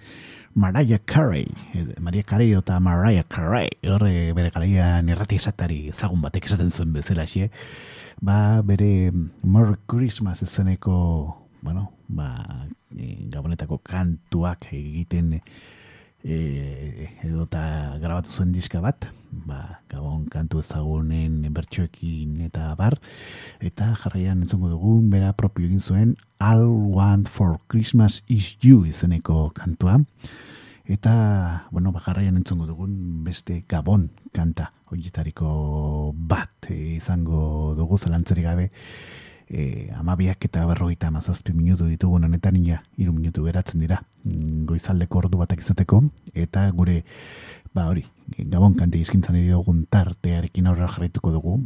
[0.54, 6.46] Mariah Carey, eh, Maria Carey eta Mariah Carey, horre bere garaian errati esatari ezagun batek
[6.46, 7.50] esaten zuen bezala xe,
[8.22, 9.10] ba bere
[9.42, 12.46] Merry Christmas izeneko, bueno, ba,
[12.94, 15.40] e, gabonetako kantuak egiten
[16.24, 19.06] e, edota grabatu zuen diska bat,
[19.44, 22.96] ba, gabon kantu ezagunen bertxoekin eta bar,
[23.60, 29.50] eta jarraian entzungo dugu, bera propio egin zuen All Want for Christmas is You izeneko
[29.54, 30.00] kantua,
[30.88, 38.48] eta, bueno, ba, jarraian entzungo dugun beste gabon kanta, horietariko bat e, izango dugu zelantzerik
[38.48, 38.70] gabe,
[39.48, 45.18] e, amabiak eta berrogeita amazazpi minutu ditugun honetan ia, iru minutu beratzen dira, mm, goizaldeko
[45.18, 46.02] ordu batak izateko,
[46.34, 47.02] eta gure,
[47.74, 48.04] ba hori,
[48.38, 51.58] gabon kante izkintzan edo dugun tartearekin aurrera jarraituko dugu,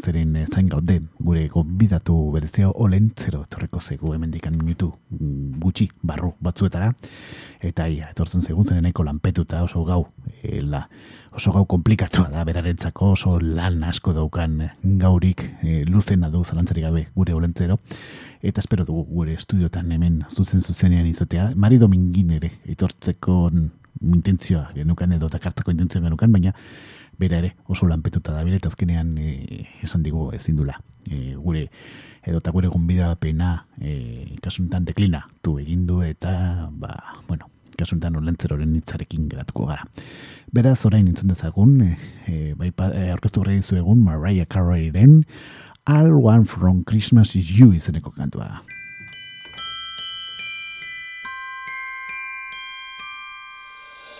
[0.00, 6.32] zeren eh, zain gaude gure gonbidatu berezio olentzero etorreko zego hemendikan minutu mm, gutxi barru
[6.40, 6.92] batzuetara.
[7.60, 10.06] Eta ia, etortzen zegun zen nahiko lanpetuta oso gau
[10.42, 10.82] e, la,
[11.32, 14.58] oso gau komplikatua da berarentzako oso lan asko daukan
[15.02, 17.78] gaurik e, luzena du zalantzarik gabe gure olentzero
[18.42, 21.50] eta espero dugu gure estudiotan hemen zuzen zuzenean izatea.
[21.54, 23.50] Mari Domingin ere etortzeko
[24.02, 26.52] intentzioa genukan edo takartzeko intentzioa genukan baina
[27.18, 31.68] bera ere oso lanpetuta da bere eta azkenean e, esan digu ezin dula e, gure
[32.26, 36.96] edo eta gure gonbida pena e, kasuntan deklina du egin du eta ba,
[37.28, 39.84] bueno, kasuntan olentzeroren hitzarekin geratuko gara.
[40.54, 41.92] Beraz, orain intzun dezagun, e,
[42.26, 45.20] e, bai, e, aurkeztu berri dizu egun Mariah Careyren
[45.84, 48.62] All One From Christmas Is You izeneko kantua.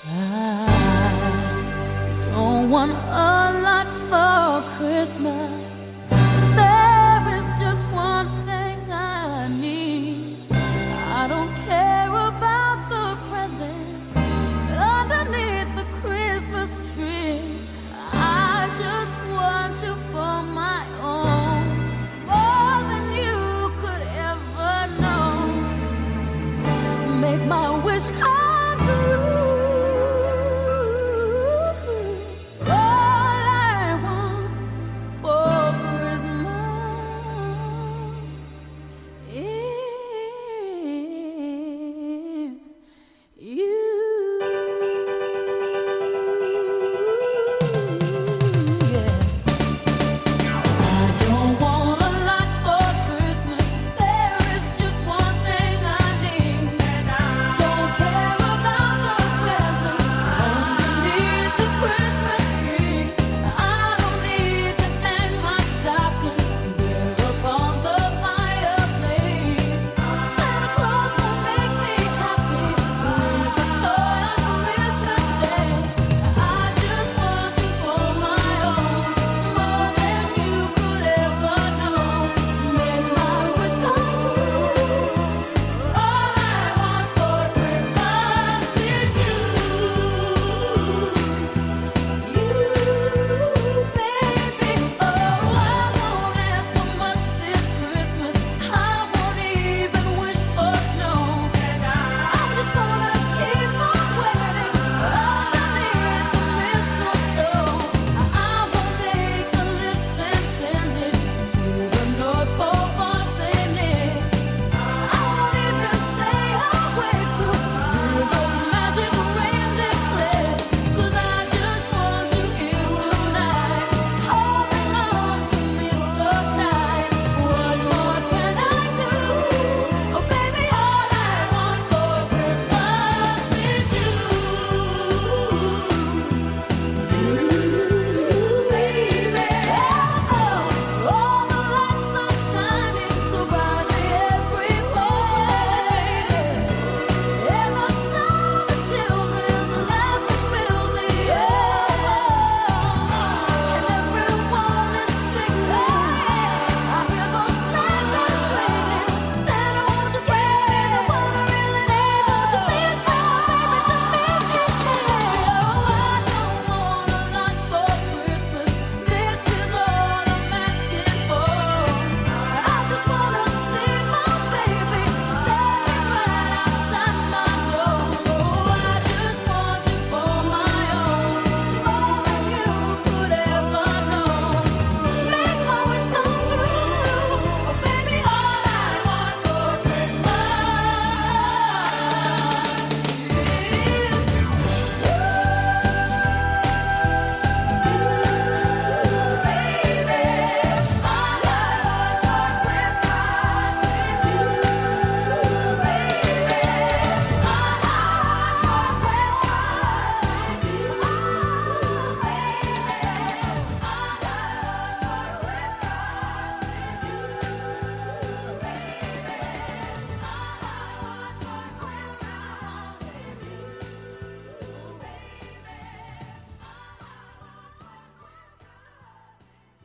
[0.07, 0.86] Don't
[2.69, 6.09] want a lot for Christmas.
[6.57, 10.37] There is just one thing I need.
[10.51, 14.17] I don't care about the presents
[14.75, 17.41] underneath the Christmas tree.
[18.13, 21.63] I just want you for my own,
[22.27, 25.31] more than you could ever know
[27.21, 28.46] make my wish come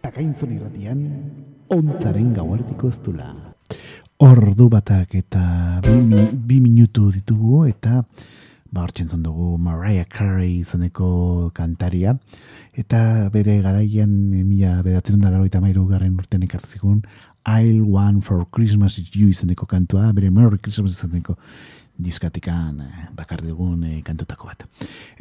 [0.01, 1.01] Akainzon irratian,
[1.69, 3.31] ontzaren gauartiko ez dula.
[4.21, 5.41] Ordu batak eta
[5.85, 8.01] bi, bi minutu ditugu eta
[8.71, 12.13] ba hortxentzun dugu Mariah Carey izeneko kantaria
[12.73, 17.01] eta bere garaian mila bedatzen da laro eta mairu garren urtean ekartzikun
[17.45, 21.37] I'll Want for Christmas is You izeneko kantua, bere Merry Christmas izeneko
[22.03, 24.65] diskatikan eh, bakar dugun eh, kantutako bat.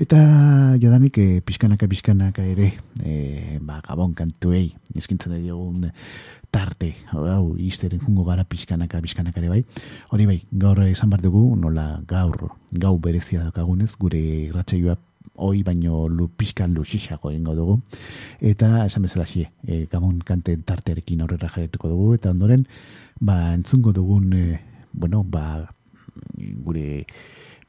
[0.01, 0.19] Eta
[0.81, 2.73] jadanik eh, pixkanaka pixkanaka ere
[3.05, 5.93] eh, ba, gabon kantuei eskintzen ari dugun eh,
[6.51, 9.61] tarte, hau, izteren jungo gara pixkanaka pixkanaka ere bai.
[10.11, 14.97] Hori bai, gaur esan bar dugu, nola gaur gau berezia daukagunez, gure irratsaioa
[15.41, 17.81] hoi baino lu pixkan luxixago egingo dugu.
[18.41, 22.67] Eta esan bezala xie, e, gabon kanten tartearekin aurrera jarretuko dugu, eta ondoren,
[23.21, 24.61] ba, entzungo dugun, e,
[24.93, 25.71] bueno, ba,
[26.65, 27.07] gure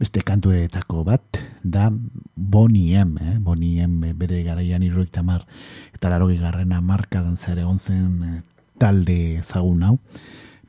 [0.02, 1.92] beste kantuetako bat da
[2.36, 3.38] Bonnie M, eh?
[3.40, 5.46] Bonnie M eh, bere garaian irroik tamar
[5.94, 8.40] eta larogi garrena markadan zer egon zen eh,
[8.82, 9.98] talde ezagun hau.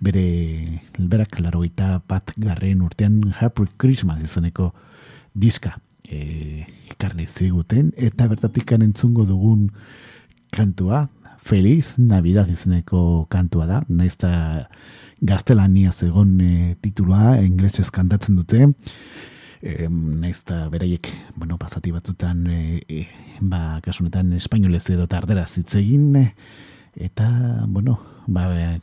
[0.03, 0.27] Bere
[0.99, 4.73] berak larogeita bat garren urtean Happy Christmas izeneko
[5.33, 7.93] diska e, ekarri ziguten.
[7.97, 9.71] Eta bertatik entzungo dugun
[10.53, 11.07] kantua
[11.43, 14.69] Feliz Navidad izeneko kantua da, naiz eta
[15.23, 18.67] gaztelania zegon e, titulua, inglesez kantatzen dute,
[19.63, 23.07] e, naiz eta beraiek, bueno, pasati batzutan, e, e,
[23.41, 26.25] ba, kasunetan espainolez edo tardera zitzegin, e,
[27.09, 27.29] eta,
[27.69, 28.81] bueno, ba, e,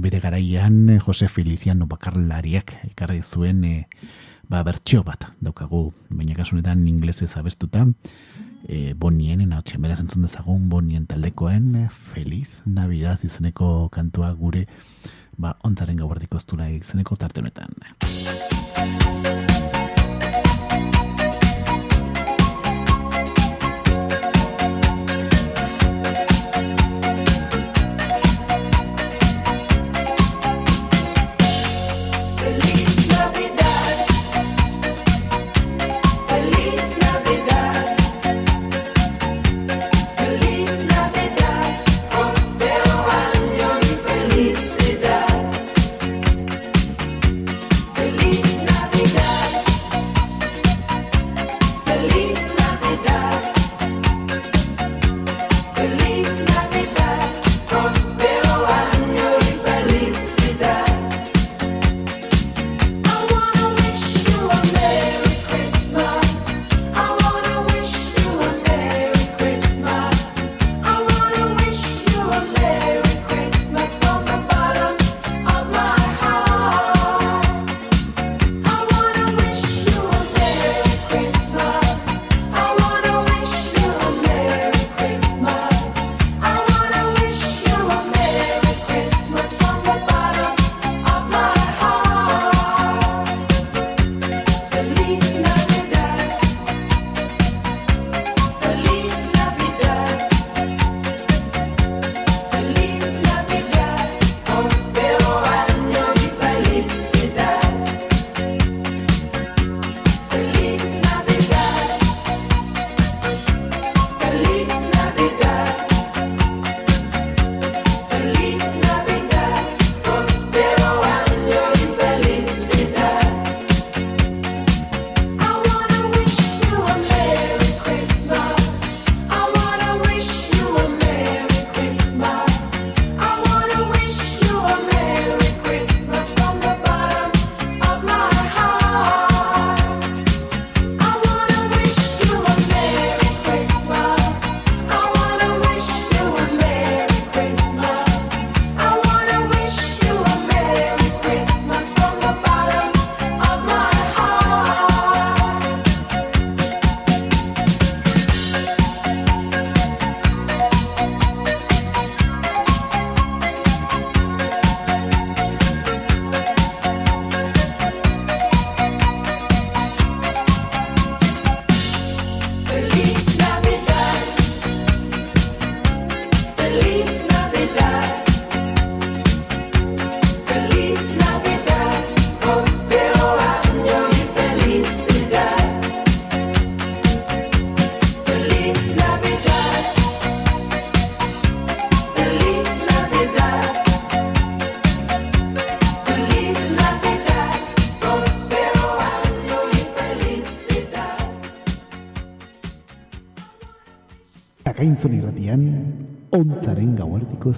[0.00, 3.74] bere garaian Jose Feliciano bakarlariak ekarri zuen e,
[4.48, 7.84] ba, bertxio bat daukagu, baina kasunetan inglesez abestuta,
[8.64, 14.66] e, bonien, ena hotxe, beraz entzun dezagun bonien taldekoen Feliz Navidad izeneko kantua gure
[15.40, 17.72] ba, ontzaren gauardiko estura izeneko tarte honetan.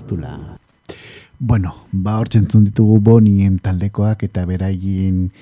[0.06, 0.58] Dula.
[1.38, 5.32] Bueno, ba hor txentzun ditugu bonien taldekoak eta beraien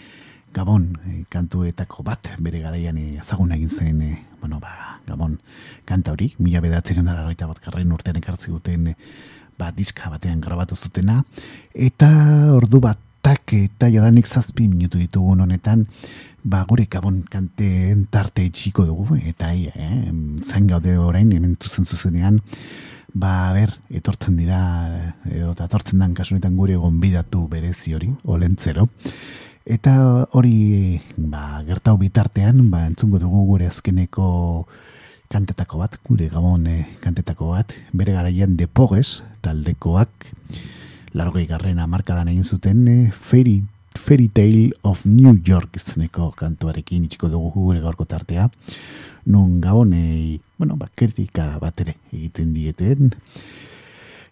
[0.53, 5.39] Gabon eh, kantuetako bat, bere garaian eh, ezaguna egin zen, eh, bueno, ba, Gabon
[5.85, 8.97] kanta hori, mila bedatzen dara bat garren urtean ekartzi duten eh,
[9.59, 11.23] ba, diska batean grabatu zutena,
[11.75, 12.11] eta
[12.57, 12.81] ordu
[13.21, 15.87] batak eta jadanik zazpi minutu ditugun honetan,
[16.43, 20.09] ba, gure Gabon kanteen tarte txiko dugu, eta eh,
[20.45, 22.41] zain gaude orain, hemen zuzen zuzenean,
[23.13, 28.89] ba, ber, etortzen dira, edo eta etortzen dan kasunetan gure gonbidatu berezi hori, olentzero,
[29.71, 29.93] Eta
[30.33, 34.67] hori ba, gertau bitartean, ba, entzungo dugu gure azkeneko
[35.31, 40.11] kantetako bat, gure gabon eh, kantetako bat, bere garaian depoges, taldekoak,
[41.15, 43.63] largoi garrena markadan egin zuten, eh, Fairy,
[43.99, 48.49] Fairy Tale of New York izeneko kantuarekin itxiko dugu gure gaurko tartea,
[49.27, 53.11] nun gabonei, bueno, ba, kritika bat ere egiten dieten,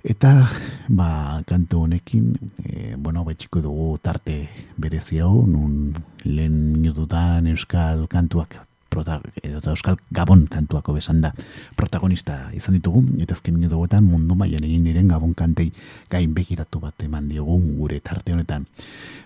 [0.09, 0.47] Eta,
[0.89, 2.31] ba, kantu honekin,
[2.63, 4.49] e, bueno, betxiko dugu tarte
[4.79, 11.33] berezi hau, nun lehen minututan euskal kantuak, prota, edo euskal gabon kantuako besan da
[11.77, 15.71] protagonista izan ditugu, eta azken minutu hauetan mundu mailan egin diren gabon kantei
[16.11, 18.67] gain begiratu bat eman diogu gure tarte honetan.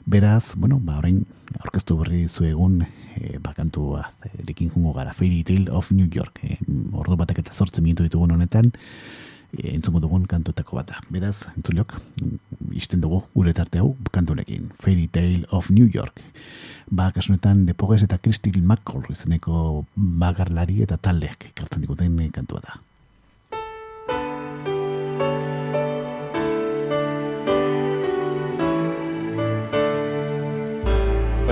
[0.06, 1.22] Beraz, bueno, ba, orain,
[1.62, 2.82] orkestu berri zuegun,
[3.16, 4.08] e, ba, kantua
[4.42, 6.58] erekin jungo gara, Fairy Tale of New York, e,
[6.92, 8.72] ordu batek eta zortzen minutu ditugun honetan,
[9.56, 11.00] e, entzungo dugun kantuetako bat da.
[11.12, 11.96] Beraz, entzulok,
[12.76, 14.70] isten dugu gure tarte hau kantunekin.
[14.82, 16.22] Fairy Tale of New York.
[16.90, 22.80] Ba, kasunetan, Depoges eta Crystal McCall izeneko bagarlari eta taldeak ekartzen diguten eh, kantua da.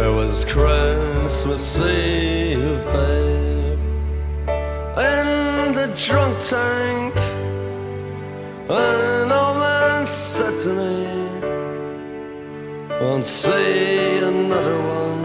[0.01, 3.79] It was Christmas Eve, babe,
[4.97, 7.30] in the drunk tank.
[8.73, 11.09] An old man said to me,
[13.01, 15.25] Won't see another one.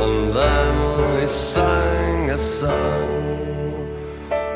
[0.00, 3.86] And then he sang a song,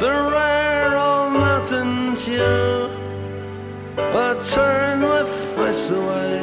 [0.00, 2.90] the rare old mountain dew.
[3.96, 5.22] I turned my
[5.54, 6.40] face away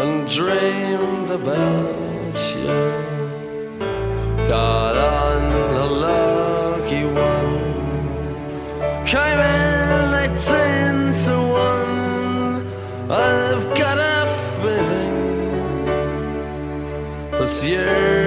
[0.00, 2.78] and dreamed about you.
[4.46, 5.51] Got on
[13.14, 14.26] I've got a
[17.36, 18.21] feeling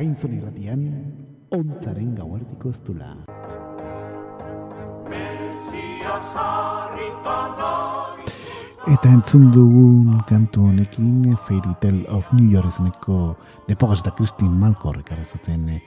[0.00, 0.84] Akainzon irratian,
[1.52, 3.10] ontzaren gauardiko ez dula.
[8.94, 13.36] Eta entzun dugun kantu honekin Fairy Tale of New York izeneko
[13.68, 15.82] de Pogas eta Christine Malcor ekarrezaten eh,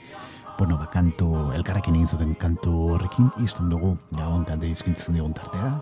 [0.59, 5.79] bueno, ba, kantu, elkarrekin egin zuten kantu horrekin, izten dugu, gabon kante izkintzen digun tartea.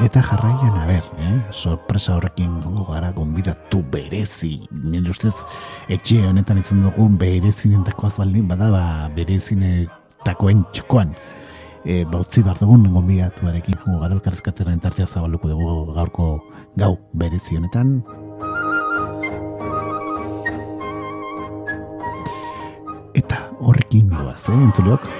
[0.00, 1.42] Eta jarraian, a ber, eh?
[1.52, 4.54] sorpresa horrekin gongo gara gonbidatu berezi.
[4.72, 5.34] Nire ustez,
[5.92, 11.12] etxe honetan izan dugun berezinetakoaz baldin bada, ba, berezinetakoen txokoan.
[11.84, 16.30] E, bautzi behar dugun gonbidatuarekin gongo gara elkarrezkateren tartea zabaluko dugu gaurko
[16.80, 17.98] gau berezi honetan.
[23.20, 25.12] Eta horrekin goaz, eh, entzuleok?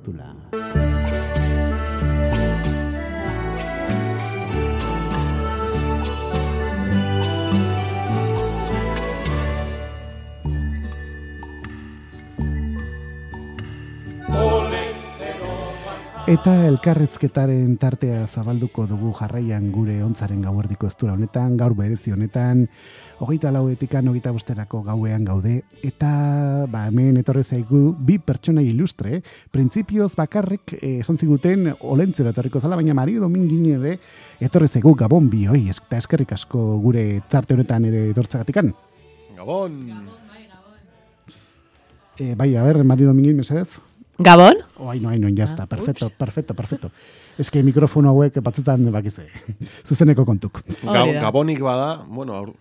[0.00, 0.32] Dula.
[16.32, 22.62] Eta elkarrezketaren tartea zabalduko dugu jarraian gure ontzaren gauerdiko eztura honetan, gaur berezi honetan,
[23.22, 26.10] hogeita lauetikan, hogeita bosterako gauean gaude, eta
[26.70, 29.20] ba, hemen etorri zaigu bi pertsona ilustre,
[29.54, 33.94] printzipioz bakarrik eh, esan ziguten olentzero etorriko zala, baina Mario Domingin ere
[34.42, 38.72] etorri zaigu gabon bi eta eskerrik asko gure tarte honetan ere etortzagatikan.
[39.36, 39.78] Gabon!
[42.18, 43.78] E, bai, a ber, Mario Domingin, mesedez?
[44.18, 44.58] Gabon?
[44.78, 46.90] Oh, aino, aino, ya está, perfecto, perfecto, perfecto.
[47.38, 49.28] Es que mikrofono hauek batzutan bakize,
[49.86, 50.60] zuzeneko kontuk.
[50.82, 52.52] Ga, gabonik bada, bueno, aur,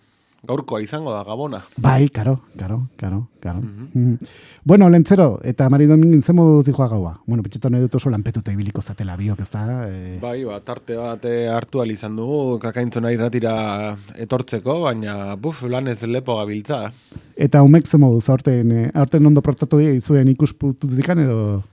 [0.47, 1.59] gaurkoa izango da, gabona.
[1.77, 3.59] Bai, karo, karo, karo, karo.
[3.61, 4.18] Mm.
[4.65, 7.13] Bueno, lentzero, eta Mari Domingin ze modu dijoa gaua?
[7.27, 9.65] Bueno, pitxeto nahi dut oso lanpetuta ibiliko zatela biok, ez da?
[9.88, 16.01] Eh, Bai, ba, tarte bat eh, hartu izan dugu, kakaintzona irratira etortzeko, baina, buf, lanez
[16.03, 16.91] lepo gabiltza.
[17.38, 21.63] eta umek ze modu, aurten, eh, aurten ondo protzatu dira izuen ikusputuzikan edo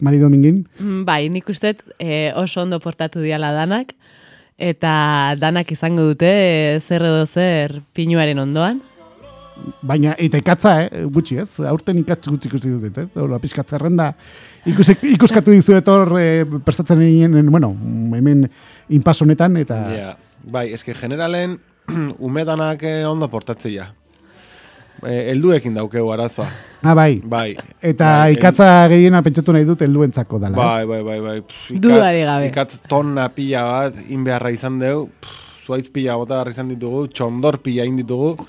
[0.00, 0.66] Mari Domingin?
[0.78, 3.94] Mm, Bai, nik uste e, oso ondo portatu diala danak,
[4.58, 6.30] eta danak izango dute
[6.82, 8.80] zer edo zer pinuaren ondoan.
[9.82, 11.48] Baina, eta ikatza, eh, gutxi ez?
[11.66, 13.06] Aurten ikatz gutxi ikusi dut, eh?
[13.18, 14.12] Hola, pizkat zerrenda
[14.66, 17.72] ikus, ikuskatu dizuet hor eh, prestatzen egin, bueno,
[18.18, 18.46] hemen
[18.94, 19.78] inpas honetan, eta...
[19.94, 20.12] Ja,
[20.44, 21.58] bai, eske generalen
[22.28, 23.88] umedanak eh, ondo portatzea.
[25.06, 26.48] Eh, elduekin daukeu arazoa.
[26.82, 27.20] Ah, bai.
[27.24, 27.56] Bai.
[27.82, 30.56] Eta bai, ikatza gehiena pentsatu nahi dut helduentzako dala.
[30.56, 31.36] Bai, bai, bai, bai.
[31.42, 32.48] Pff, gabe.
[32.48, 37.60] Ikatz tonna pila bat, inbeharra izan dugu, pff, zuaiz pila bota behar izan ditugu, txondor
[37.64, 38.46] pila inditugu,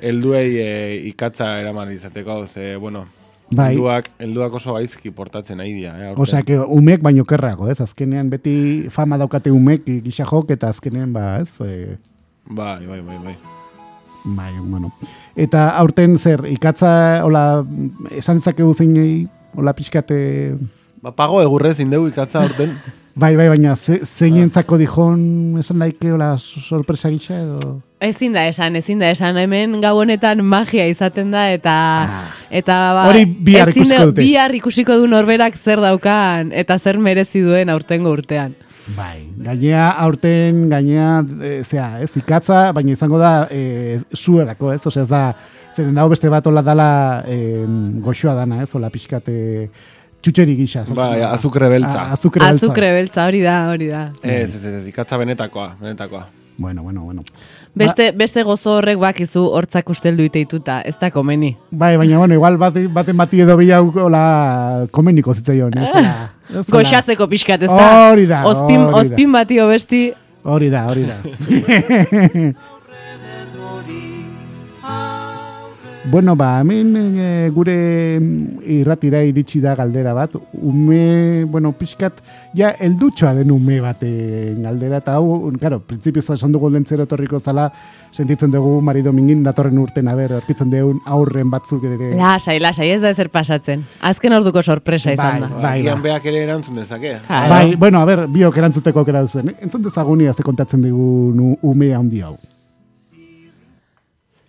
[0.00, 0.70] helduei e,
[1.10, 3.04] ikatza eraman izateko, ze, bueno,
[3.50, 3.74] Bai.
[3.74, 6.14] helduak, helduak oso gaizki portatzen nahi dira, eh.
[6.16, 7.80] Osea, que umek baino kerrago, ez?
[7.84, 8.54] Azkenean beti
[8.90, 11.52] fama daukate umek gisa jok, eta azkenean, ba, ez?
[11.60, 11.98] E,
[12.44, 13.36] Bai, bai, bai, bai.
[14.24, 14.92] bai, bueno.
[15.36, 17.64] Eta aurten zer, ikatza, hola,
[18.14, 19.24] esan dezakegu zeinei,
[19.58, 20.18] hola pixkate...
[21.02, 22.76] Ba, pago egurrez indegu ikatza aurten.
[23.14, 25.20] Bai, bai, baina ze, zeinentzako dijon
[25.60, 27.76] esan laike, hola, sorpresa gisa edo...
[28.02, 31.74] Ezin da esan, ezin da esan, hemen gau honetan magia izaten da, eta...
[32.50, 33.12] eta ba, Ah.
[33.12, 34.18] Hori bihar ezin ikusiko da- dute.
[34.24, 38.56] Bihar ikusiko du norberak zer daukan, eta zer merezi duen aurtengo urtean.
[38.92, 45.06] Bai, gainea aurten, gainea, e, zea, ez, ikatza, baina izango da e, zuerako, ez, osea,
[45.06, 45.22] ez da,
[45.74, 46.88] zeren hau beste bat hola dala
[47.26, 47.38] e,
[48.04, 49.70] goxoa dana, ez, hola pixkate
[50.20, 50.84] txutxeri gisa.
[50.96, 52.02] Bai, azukre beltza.
[52.02, 52.66] A- azukre beltza.
[52.66, 54.04] Azukre beltza, hori da, hori da.
[54.22, 56.26] Ez, ez, ez, ikatza benetakoa, benetakoa.
[56.56, 57.22] Bueno, bueno, bueno.
[57.74, 61.56] Beste, beste gozo horrek bakizu hortzak usteldu iteituta, ez da komeni.
[61.70, 64.24] Bai, baina, bueno, igual bate, baten bati edo bilau, hola,
[64.94, 65.88] komeniko zitzaion, ez?
[65.90, 66.12] Hola,
[66.52, 66.66] ez.
[66.70, 67.88] Goxatzeko pixkat, ez da?
[68.12, 68.92] Hori da, hori da.
[69.00, 70.04] ospin bati besti
[70.44, 71.16] Hori da, hori da.
[76.04, 82.20] bueno, ba, hemen e, gure mm, irratira iritsi da galdera bat, ume, bueno, pixkat,
[82.54, 87.70] ja, eldutxoa den ume baten galdera, eta hau, claro, printzipioz esan dugu lentzero etorriko zala,
[88.12, 92.12] sentitzen dugu Mari Domingin datorren urten, aber, aurkitzen dugun aurren batzuk ere.
[92.18, 93.86] Lasai, lasai, ez da ezer pasatzen.
[94.04, 95.52] Azken orduko sorpresa izan da.
[95.56, 96.00] bai, bai.
[96.04, 97.18] beak ere erantzun dezake.
[97.28, 97.46] Bai.
[97.50, 99.54] Bai, bueno, a ber, biok erantzuteko aukera duzuen.
[99.60, 102.36] Entzun dezagunia ze kontatzen digu ume handi hau.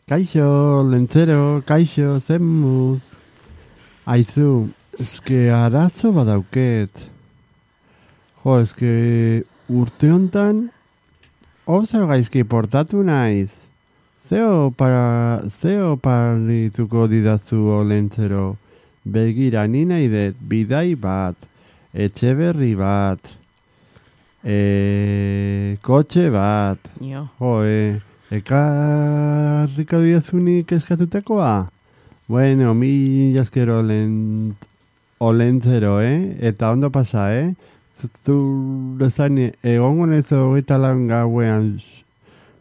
[0.06, 3.08] Kaixo, lentzero, kaixo, zenmuz.
[4.06, 4.70] Aizu,
[5.02, 6.94] eske arazo badauket.
[8.44, 8.92] Jo, eske
[9.66, 10.62] urte hontan
[11.66, 13.50] oso gaizki portatu naiz.
[14.30, 18.60] Zeo para, zeo parituko didazu lentzero.
[19.02, 21.50] Begira, ni nahi dut, bidai bat,
[21.98, 23.38] etxe berri bat,
[24.46, 27.26] e, kotxe bat, Jo.
[27.42, 31.70] Jo, e, ekarriko diazunik eskatutakoa?
[32.28, 34.56] Bueno, mi jaskero olent,
[35.20, 36.38] olentzero, eh?
[36.42, 37.54] Eta ondo pasa, eh?
[38.26, 41.76] Zure zain, egongo nez hogeita lan gauean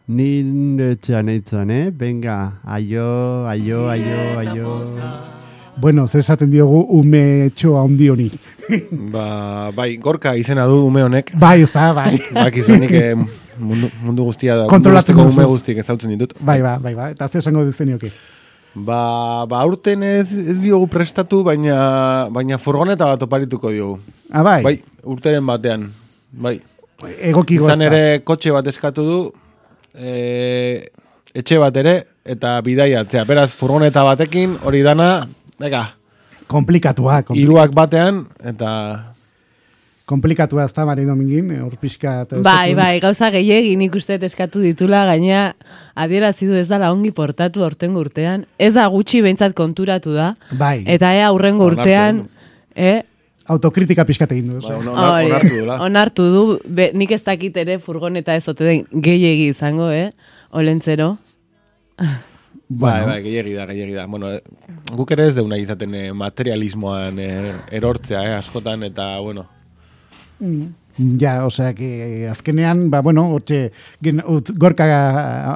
[0.07, 1.89] nire etxean eitzan, eh?
[1.89, 4.75] Venga, aio, aio, aio, aio.
[5.77, 8.29] Bueno, ze esaten diogu ume txoa handi honi.
[9.11, 11.33] Ba, bai, gorka izena du ume honek.
[11.41, 12.15] Bai, ez da, bai.
[12.33, 13.15] Bakizu nik eh,
[13.59, 14.67] mundu, mundu guztia da.
[14.71, 16.33] Kontrolatzen ume guztiak ezautzen ditut.
[16.39, 17.09] Bai, ba, bai, ba.
[17.13, 18.11] Eta ze esango duzenioke.
[18.75, 23.99] Ba, ba aurten ez, ez diogu prestatu, baina, baina furgoneta bat oparituko diogu.
[24.31, 24.61] Ah, bai?
[24.63, 25.87] Bai, urteren batean.
[26.31, 26.57] Bai.
[27.21, 27.85] Egoki Izan gozta.
[27.87, 29.19] ere kotxe bat eskatu du,
[29.95, 30.89] e,
[31.35, 31.95] etxe bat ere,
[32.25, 33.23] eta bidaiatzea.
[33.27, 35.27] Beraz, furgoneta batekin, hori dana,
[35.59, 35.85] neka,
[36.47, 39.14] Komplikatua, kompli- hiruak batean, eta
[40.05, 42.21] komplikatua ez da, Mari Domingin, hor pixka...
[42.25, 45.47] eta Bai, bai, gauza gehiagin nik uste dut eskatu ditula, gaina
[45.95, 48.45] adierazi du ez dala ongi portatu aurtengo urtean.
[48.59, 50.35] Ez da gutxi behintzat konturatu da.
[50.59, 50.83] Bai.
[50.85, 52.23] Eta ea aurrengo Onartu urtean,
[52.75, 53.01] eh,
[53.45, 54.59] Autokritika pixkat egin du.
[54.63, 55.29] Ba, ez?
[55.29, 60.09] hori, onartu du, be, nik ez dakit ere furgoneta ez ote den gehiegi izango, eh?
[60.49, 61.11] Olentzero.
[62.65, 64.07] Bai, bai, gehiagi da, gehiagi da.
[64.09, 64.41] Bueno, eh,
[64.97, 69.45] guk ere ez deuna izaten eh, materialismoan eh, erortzea, eh, askotan, eta, bueno,
[70.39, 71.17] Mm.
[71.19, 73.71] Ja, osea, que azkenean, ba, bueno, hortxe,
[74.01, 74.85] gen, utz, gorka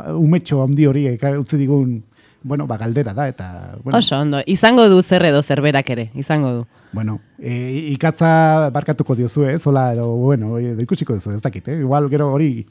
[0.10, 2.04] uh, umetxo handi hori eka- utzi digun,
[2.44, 6.52] bueno, ba, galdera da, eta, bueno, Oso ondo, izango du zer edo zerberak ere, izango
[6.52, 6.66] du.
[6.92, 11.80] bueno e, ikatza barkatuko diozu, ez, hola, edo, bueno, edo ikusiko duzu, ez dakit, eh?
[11.80, 12.66] igual gero hori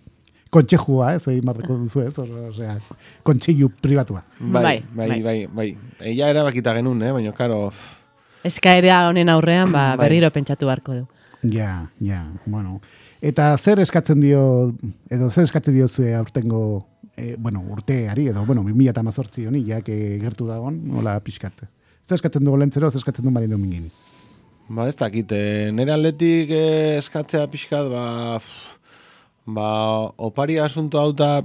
[0.50, 2.76] kontxejua, ez, egin marreko duzu, ez, Or- osea,
[3.22, 4.24] kontxeiu pribatua.
[4.40, 5.70] bai, bai, bai, bai.
[6.00, 7.70] Eia erabakita genuen, eh, baina, karo,
[8.44, 10.04] Eskaerea honen aurrean, ba, Bai.
[10.06, 11.06] berriro pentsatu beharko du.
[11.42, 12.80] Ja, ja, bueno.
[13.22, 14.74] Eta zer eskatzen dio,
[15.10, 16.86] edo zer eskatzen dio zue aurtengo,
[17.16, 21.64] e, bueno, urteari, edo, bueno, 2018 honi, jak e, gertu dagon, hola pixkat.
[22.06, 23.90] Zer eskatzen dugu lentzero, zer eskatzen du Mari Domingin.
[24.68, 28.40] ba, ez dakit, eh, nire aldetik eh, eskatzea pixkat, ba,
[29.46, 29.68] ba,
[30.18, 31.42] opari asunto hau eta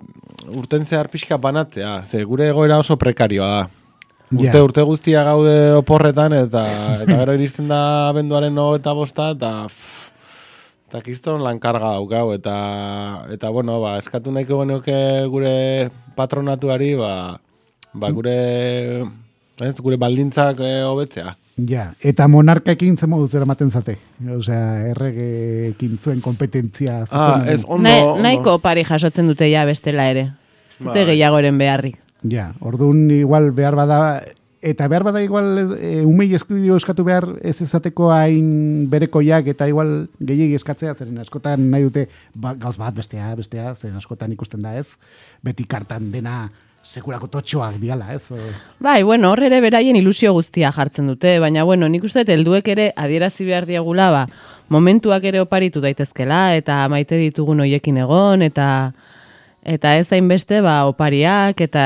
[0.51, 3.82] urten zehar pixka banatzea, ze gure egoera oso prekarioa da.
[4.31, 4.63] Urte, Ja.
[4.63, 6.63] urte guztia gaude oporretan, eta,
[7.03, 10.09] eta gero iristen da abenduaren no eta bosta, eta pff,
[10.89, 12.55] eta kiston lan karga daukau, eta,
[13.33, 14.97] eta bueno, ba, eskatu nahiko genioke
[15.29, 17.13] gure patronatuari, ba,
[17.93, 19.05] ba gure,
[19.61, 21.35] ez, gure baldintzak eh, hobetzea.
[21.69, 23.99] Ja, eta monarkaekin zen moduz eramaten zate.
[24.37, 27.03] Osea, erregekin zuen kompetentzia.
[27.11, 28.23] Ah, ez, ondo, Na, ondo.
[28.25, 30.31] nahiko opari jasotzen dute ja bestela ere.
[30.71, 31.05] Ez dute Bai.
[31.11, 31.99] gehiagoren beharrik.
[32.29, 33.99] Ja, orduan igual behar bada,
[34.63, 40.07] eta behar bada igual e, umei eskudio eskatu behar ez ezateko hain berekoiak eta igual
[40.19, 44.77] gehiegi eskatzea, zeren askotan nahi dute ba, gauz bat bestea, bestea, zeren askotan ikusten da
[44.79, 44.87] ez,
[45.43, 46.47] beti kartan dena
[46.83, 48.27] sekurako totxoak diala, ez?
[48.83, 52.89] Bai, bueno, hor ere beraien ilusio guztia jartzen dute, baina bueno, nik uste helduek ere
[52.95, 54.23] adierazi behar diagula, ba,
[54.69, 58.67] momentuak ere oparitu daitezkela, eta maite ditugun hoiekin egon, eta
[59.65, 61.83] eta ez hainbeste ba, opariak, eta,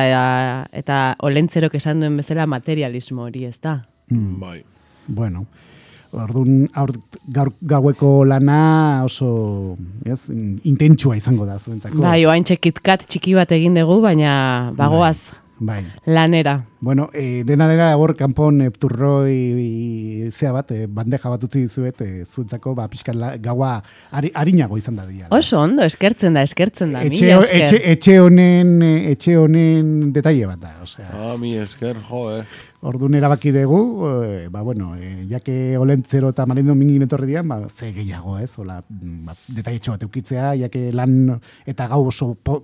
[0.71, 3.79] eta olentzerok esan duen bezala materialismo hori, ez da?
[4.09, 4.63] Bai.
[5.07, 5.45] Bueno,
[6.11, 6.91] orduan aur,
[7.31, 11.99] gaur, gaueko lana oso, ez, in- intentsua izango da zuentzako.
[12.03, 15.43] Bai, oain txekitkat txiki bat egin dugu, baina bagoaz bai.
[16.05, 16.65] Lanera.
[16.79, 22.01] Bueno, e, dena dela hor kanpon e, turroi zea bat, e, bandeja bat utzi dizuet,
[22.05, 23.79] e, zuentzako, ba, pixkat la, gaua
[24.11, 25.27] ari, harinago izan da dia.
[25.33, 27.63] Oso ondo, eskertzen da, eskertzen da, etxe, mila esker.
[27.65, 28.73] etxe, etxe honen,
[29.13, 31.09] etxe honen detaile bat da, osea.
[31.13, 32.43] Ah, mi esker, jo, eh.
[32.87, 33.79] Orduan erabaki dugu,
[34.21, 38.51] e, ba, bueno, e, jake olentzero eta marindo mingin etorri dian, ba, ze gehiago, ez,
[38.61, 42.61] hola, mm, ba, detaile bat eukitzea, jake lan eta gau oso po,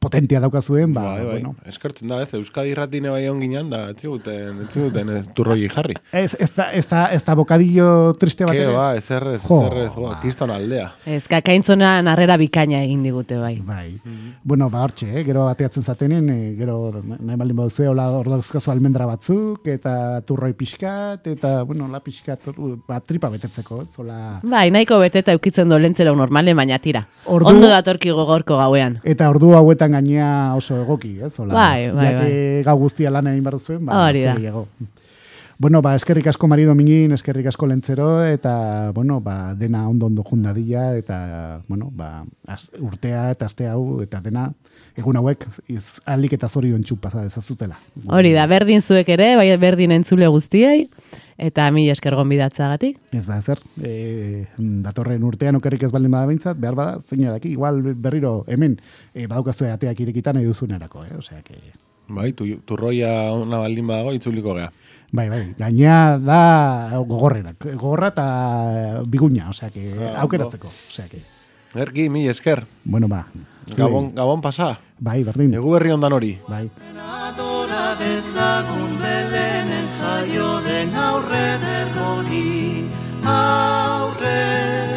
[0.00, 1.26] potentia daukazuen, ba, bai, bai.
[1.34, 5.94] bueno, Eskertzen da, ez, Euskadi irratine bai onginan da, etziguten, etziguten ez turroi jarri.
[6.16, 8.72] Ez, ez, da, ez, da, ez da bokadillo triste bat Ke ere?
[8.72, 10.86] ba, ez errez, ez Jo, errez, ba, kiston aldea.
[11.04, 13.58] Ez, kakaintzona narrera bikaina egin digute bai.
[13.66, 14.00] Bai.
[14.42, 15.24] Bueno, ba, hortxe, eh?
[15.28, 21.28] gero ateatzen zatenen, eh, gero nahi baldin baduzu, hola ordozkazu almendra batzuk, eta turroi pixkat,
[21.36, 24.38] eta, bueno, la pixkat, hor, ba, tripa betetzeko, ez, hola...
[24.48, 27.04] Bai, nahiko beteta eukitzen du lentzera normale, baina tira.
[27.28, 28.96] Ordu- Ondo datorki gogorko gauean.
[29.04, 31.32] Eta ordu hauetan gainea oso egoki, ez?
[31.38, 34.34] Hola, Bai, bai, jake gau guztia lan egin behar zuen, ba, Hori da.
[35.60, 40.22] Bueno, ba, eskerrik asko Mari Domingin, eskerrik asko lentzero, eta, bueno, ba, dena ondo ondo
[40.24, 44.46] jundadila, eta, bueno, ba, az, urtea eta aste hau, eta dena,
[44.96, 47.76] egun hauek, iz, alik eta zorion txupa ezazutela.
[48.08, 50.86] Hori da, berdin zuek ere, bai berdin entzule guztiei,
[51.36, 52.96] eta mi esker gonbidatzagatik.
[53.12, 57.52] Ez da, zer, e, datorren urtean okerrik ez baldin bada behintzat, behar bada, zeina daki,
[57.52, 58.80] igual berriro hemen,
[59.12, 61.18] e, badaukazue ateak irekitan nahi duzunerako, eh?
[61.20, 61.60] Osea, que...
[62.08, 64.72] Bai, tu, turroia ona baldin badago, itzuliko gea.
[65.12, 66.40] Bai, bai, gaina da
[67.02, 68.26] gogorrenak, gogorra eta
[69.06, 71.22] biguña, osea, que Ah, aukeratzeko, osea, que,
[71.74, 72.64] Erki, mi esker.
[72.84, 73.26] bueno, ba,
[73.76, 74.78] Gabon, gabon pasa.
[74.98, 76.38] bai, berdin, Egu berri ondan hori.
[76.48, 76.70] bai.
[78.00, 82.84] Dezagun belenen jaio den aurre der hori,
[83.24, 84.89] aurre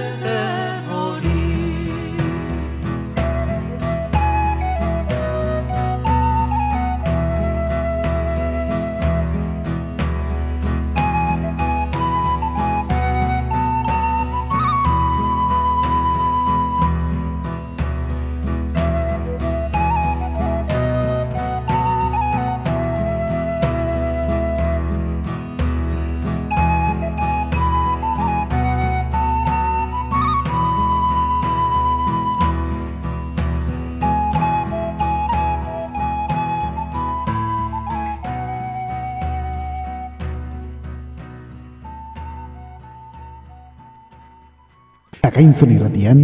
[45.23, 46.17] Akainzon irratian,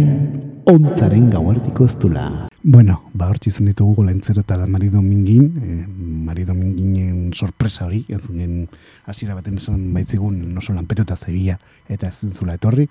[0.68, 2.50] ontzaren gauartiko estula.
[2.60, 5.86] Bueno, ba hortxe izan ditugu lentzero eta Mari Domingin, eh,
[6.26, 8.68] Mari Dominginen sorpresa hori, ez zuen
[9.06, 11.56] hasiera baten esan baitzigun oso lanpetu eta zebia
[11.88, 12.90] eta ez zula etorri,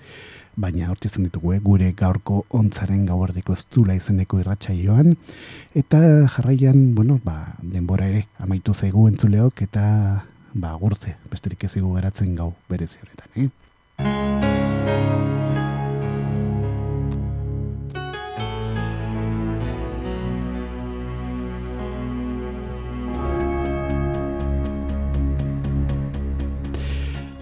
[0.57, 5.13] baina hortxe izan ditugu, eh, gure gaurko ontzaren gauardiko estula izeneko irratsaioan
[5.75, 10.25] eta jarraian, bueno, ba, denbora ere amaitu zaigu entzuleok eta
[10.55, 13.49] ba, gurtze, besterik ez geratzen gau berezi honetan, eh?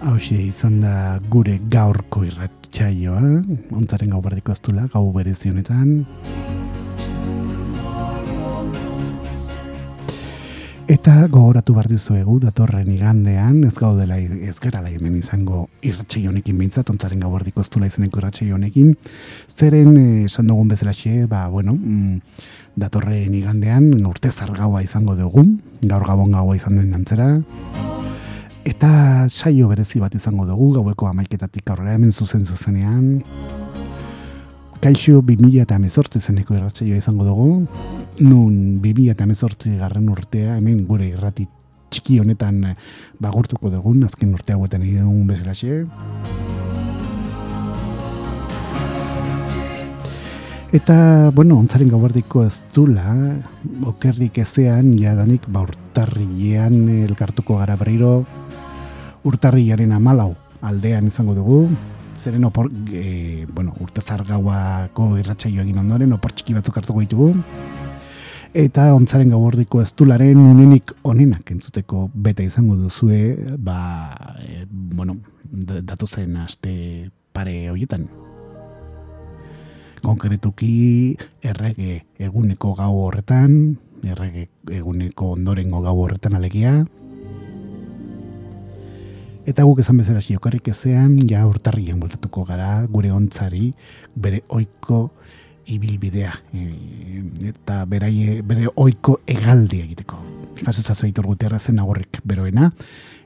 [0.08, 3.20] Hauxe izan da gure gaurko irratsaioa,
[3.76, 5.50] ontzaren gau berdiko aztula, gau berezi.
[10.88, 16.88] Eta gogoratu behar dizuegu datorren igandean, ez gaudela ez gara hemen izango irratxei honekin bintzat,
[16.88, 18.96] ontzaren gau berdiko aztula izeneko irratxei honekin.
[19.58, 22.16] Zeren, eh, esan dugun bezalaxe, ba, bueno, mm,
[22.80, 25.44] datorren igandean urte zargaua izango dugu,
[25.82, 27.34] gaur gabon gaua izan den antzera.
[28.68, 33.22] Eta saio berezi bat izango dugu, gaueko amaiketatik aurrera hemen zuzen zuzenean.
[34.82, 37.46] Kaixo 2000 eta amezortzi zeneko irratsaioa izango dugu.
[38.20, 41.46] Nun 2000 eta amezortzi garren urtea hemen gure irrati
[41.88, 42.74] txiki honetan eh,
[43.24, 45.78] bagurtuko dugun, azken urte hauetan egin dugun bezalaxe.
[50.76, 50.98] Eta,
[51.32, 53.16] bueno, ontzaren gauardiko ez dula,
[53.88, 58.26] okerrik ezean, jadanik, ba, urtarrilean elkartuko gara berriro,
[59.28, 60.32] urtarrilaren amalau
[60.64, 61.60] aldean izango dugu,
[62.18, 67.28] zeren opor, e, bueno, urte zargauako irratsaio egin ondoren, opor txiki batzuk hartuko ditugu,
[68.58, 75.82] eta ontzaren gauardiko ez dularen unenik onenak entzuteko beta izango duzue, ba, e, bueno, da-
[75.92, 78.08] datozen aste pare horietan.
[80.02, 83.76] Konkretuki errege eguneko gau horretan,
[84.06, 86.84] errege eguneko ondorengo gau horretan alegia.
[89.48, 93.70] Eta guk esan bezala xiokarrik ezean, ja urtarrien voltatuko gara gure ontzari
[94.12, 95.06] bere oiko
[95.72, 96.64] ibilbidea e,
[97.48, 100.20] eta beraie, bere oiko egaldi egiteko.
[100.58, 102.72] jaso zazu aitor guterra zen agorrik beroena,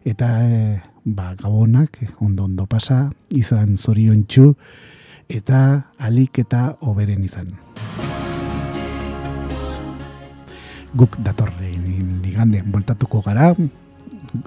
[0.05, 4.55] eta e, ba, gabonak ondo ondo pasa, izan zorion txu,
[5.29, 7.51] eta alik eta oberen izan.
[10.95, 13.55] Guk datorren ligande, voltatuko gara,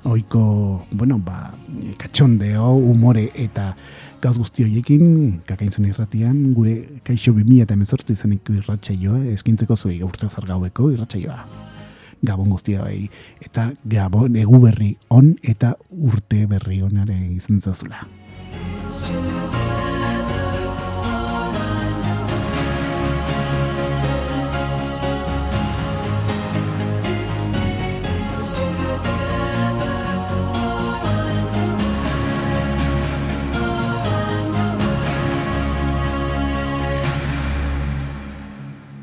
[0.03, 1.51] oiko, bueno, ba,
[1.97, 3.73] katxondeo, umore eta
[4.21, 10.29] gauz guzti horiekin, kakainzun irratian, gure kaixo 2000 eta emezortzi izaniko irratxaioa, eskintzeko zuei gaurtza
[10.29, 11.43] zargaueko irratxaioa.
[12.25, 13.09] Gabon guztia bai,
[13.45, 18.01] eta gabon egu berri on eta urte berri onare izan zazula.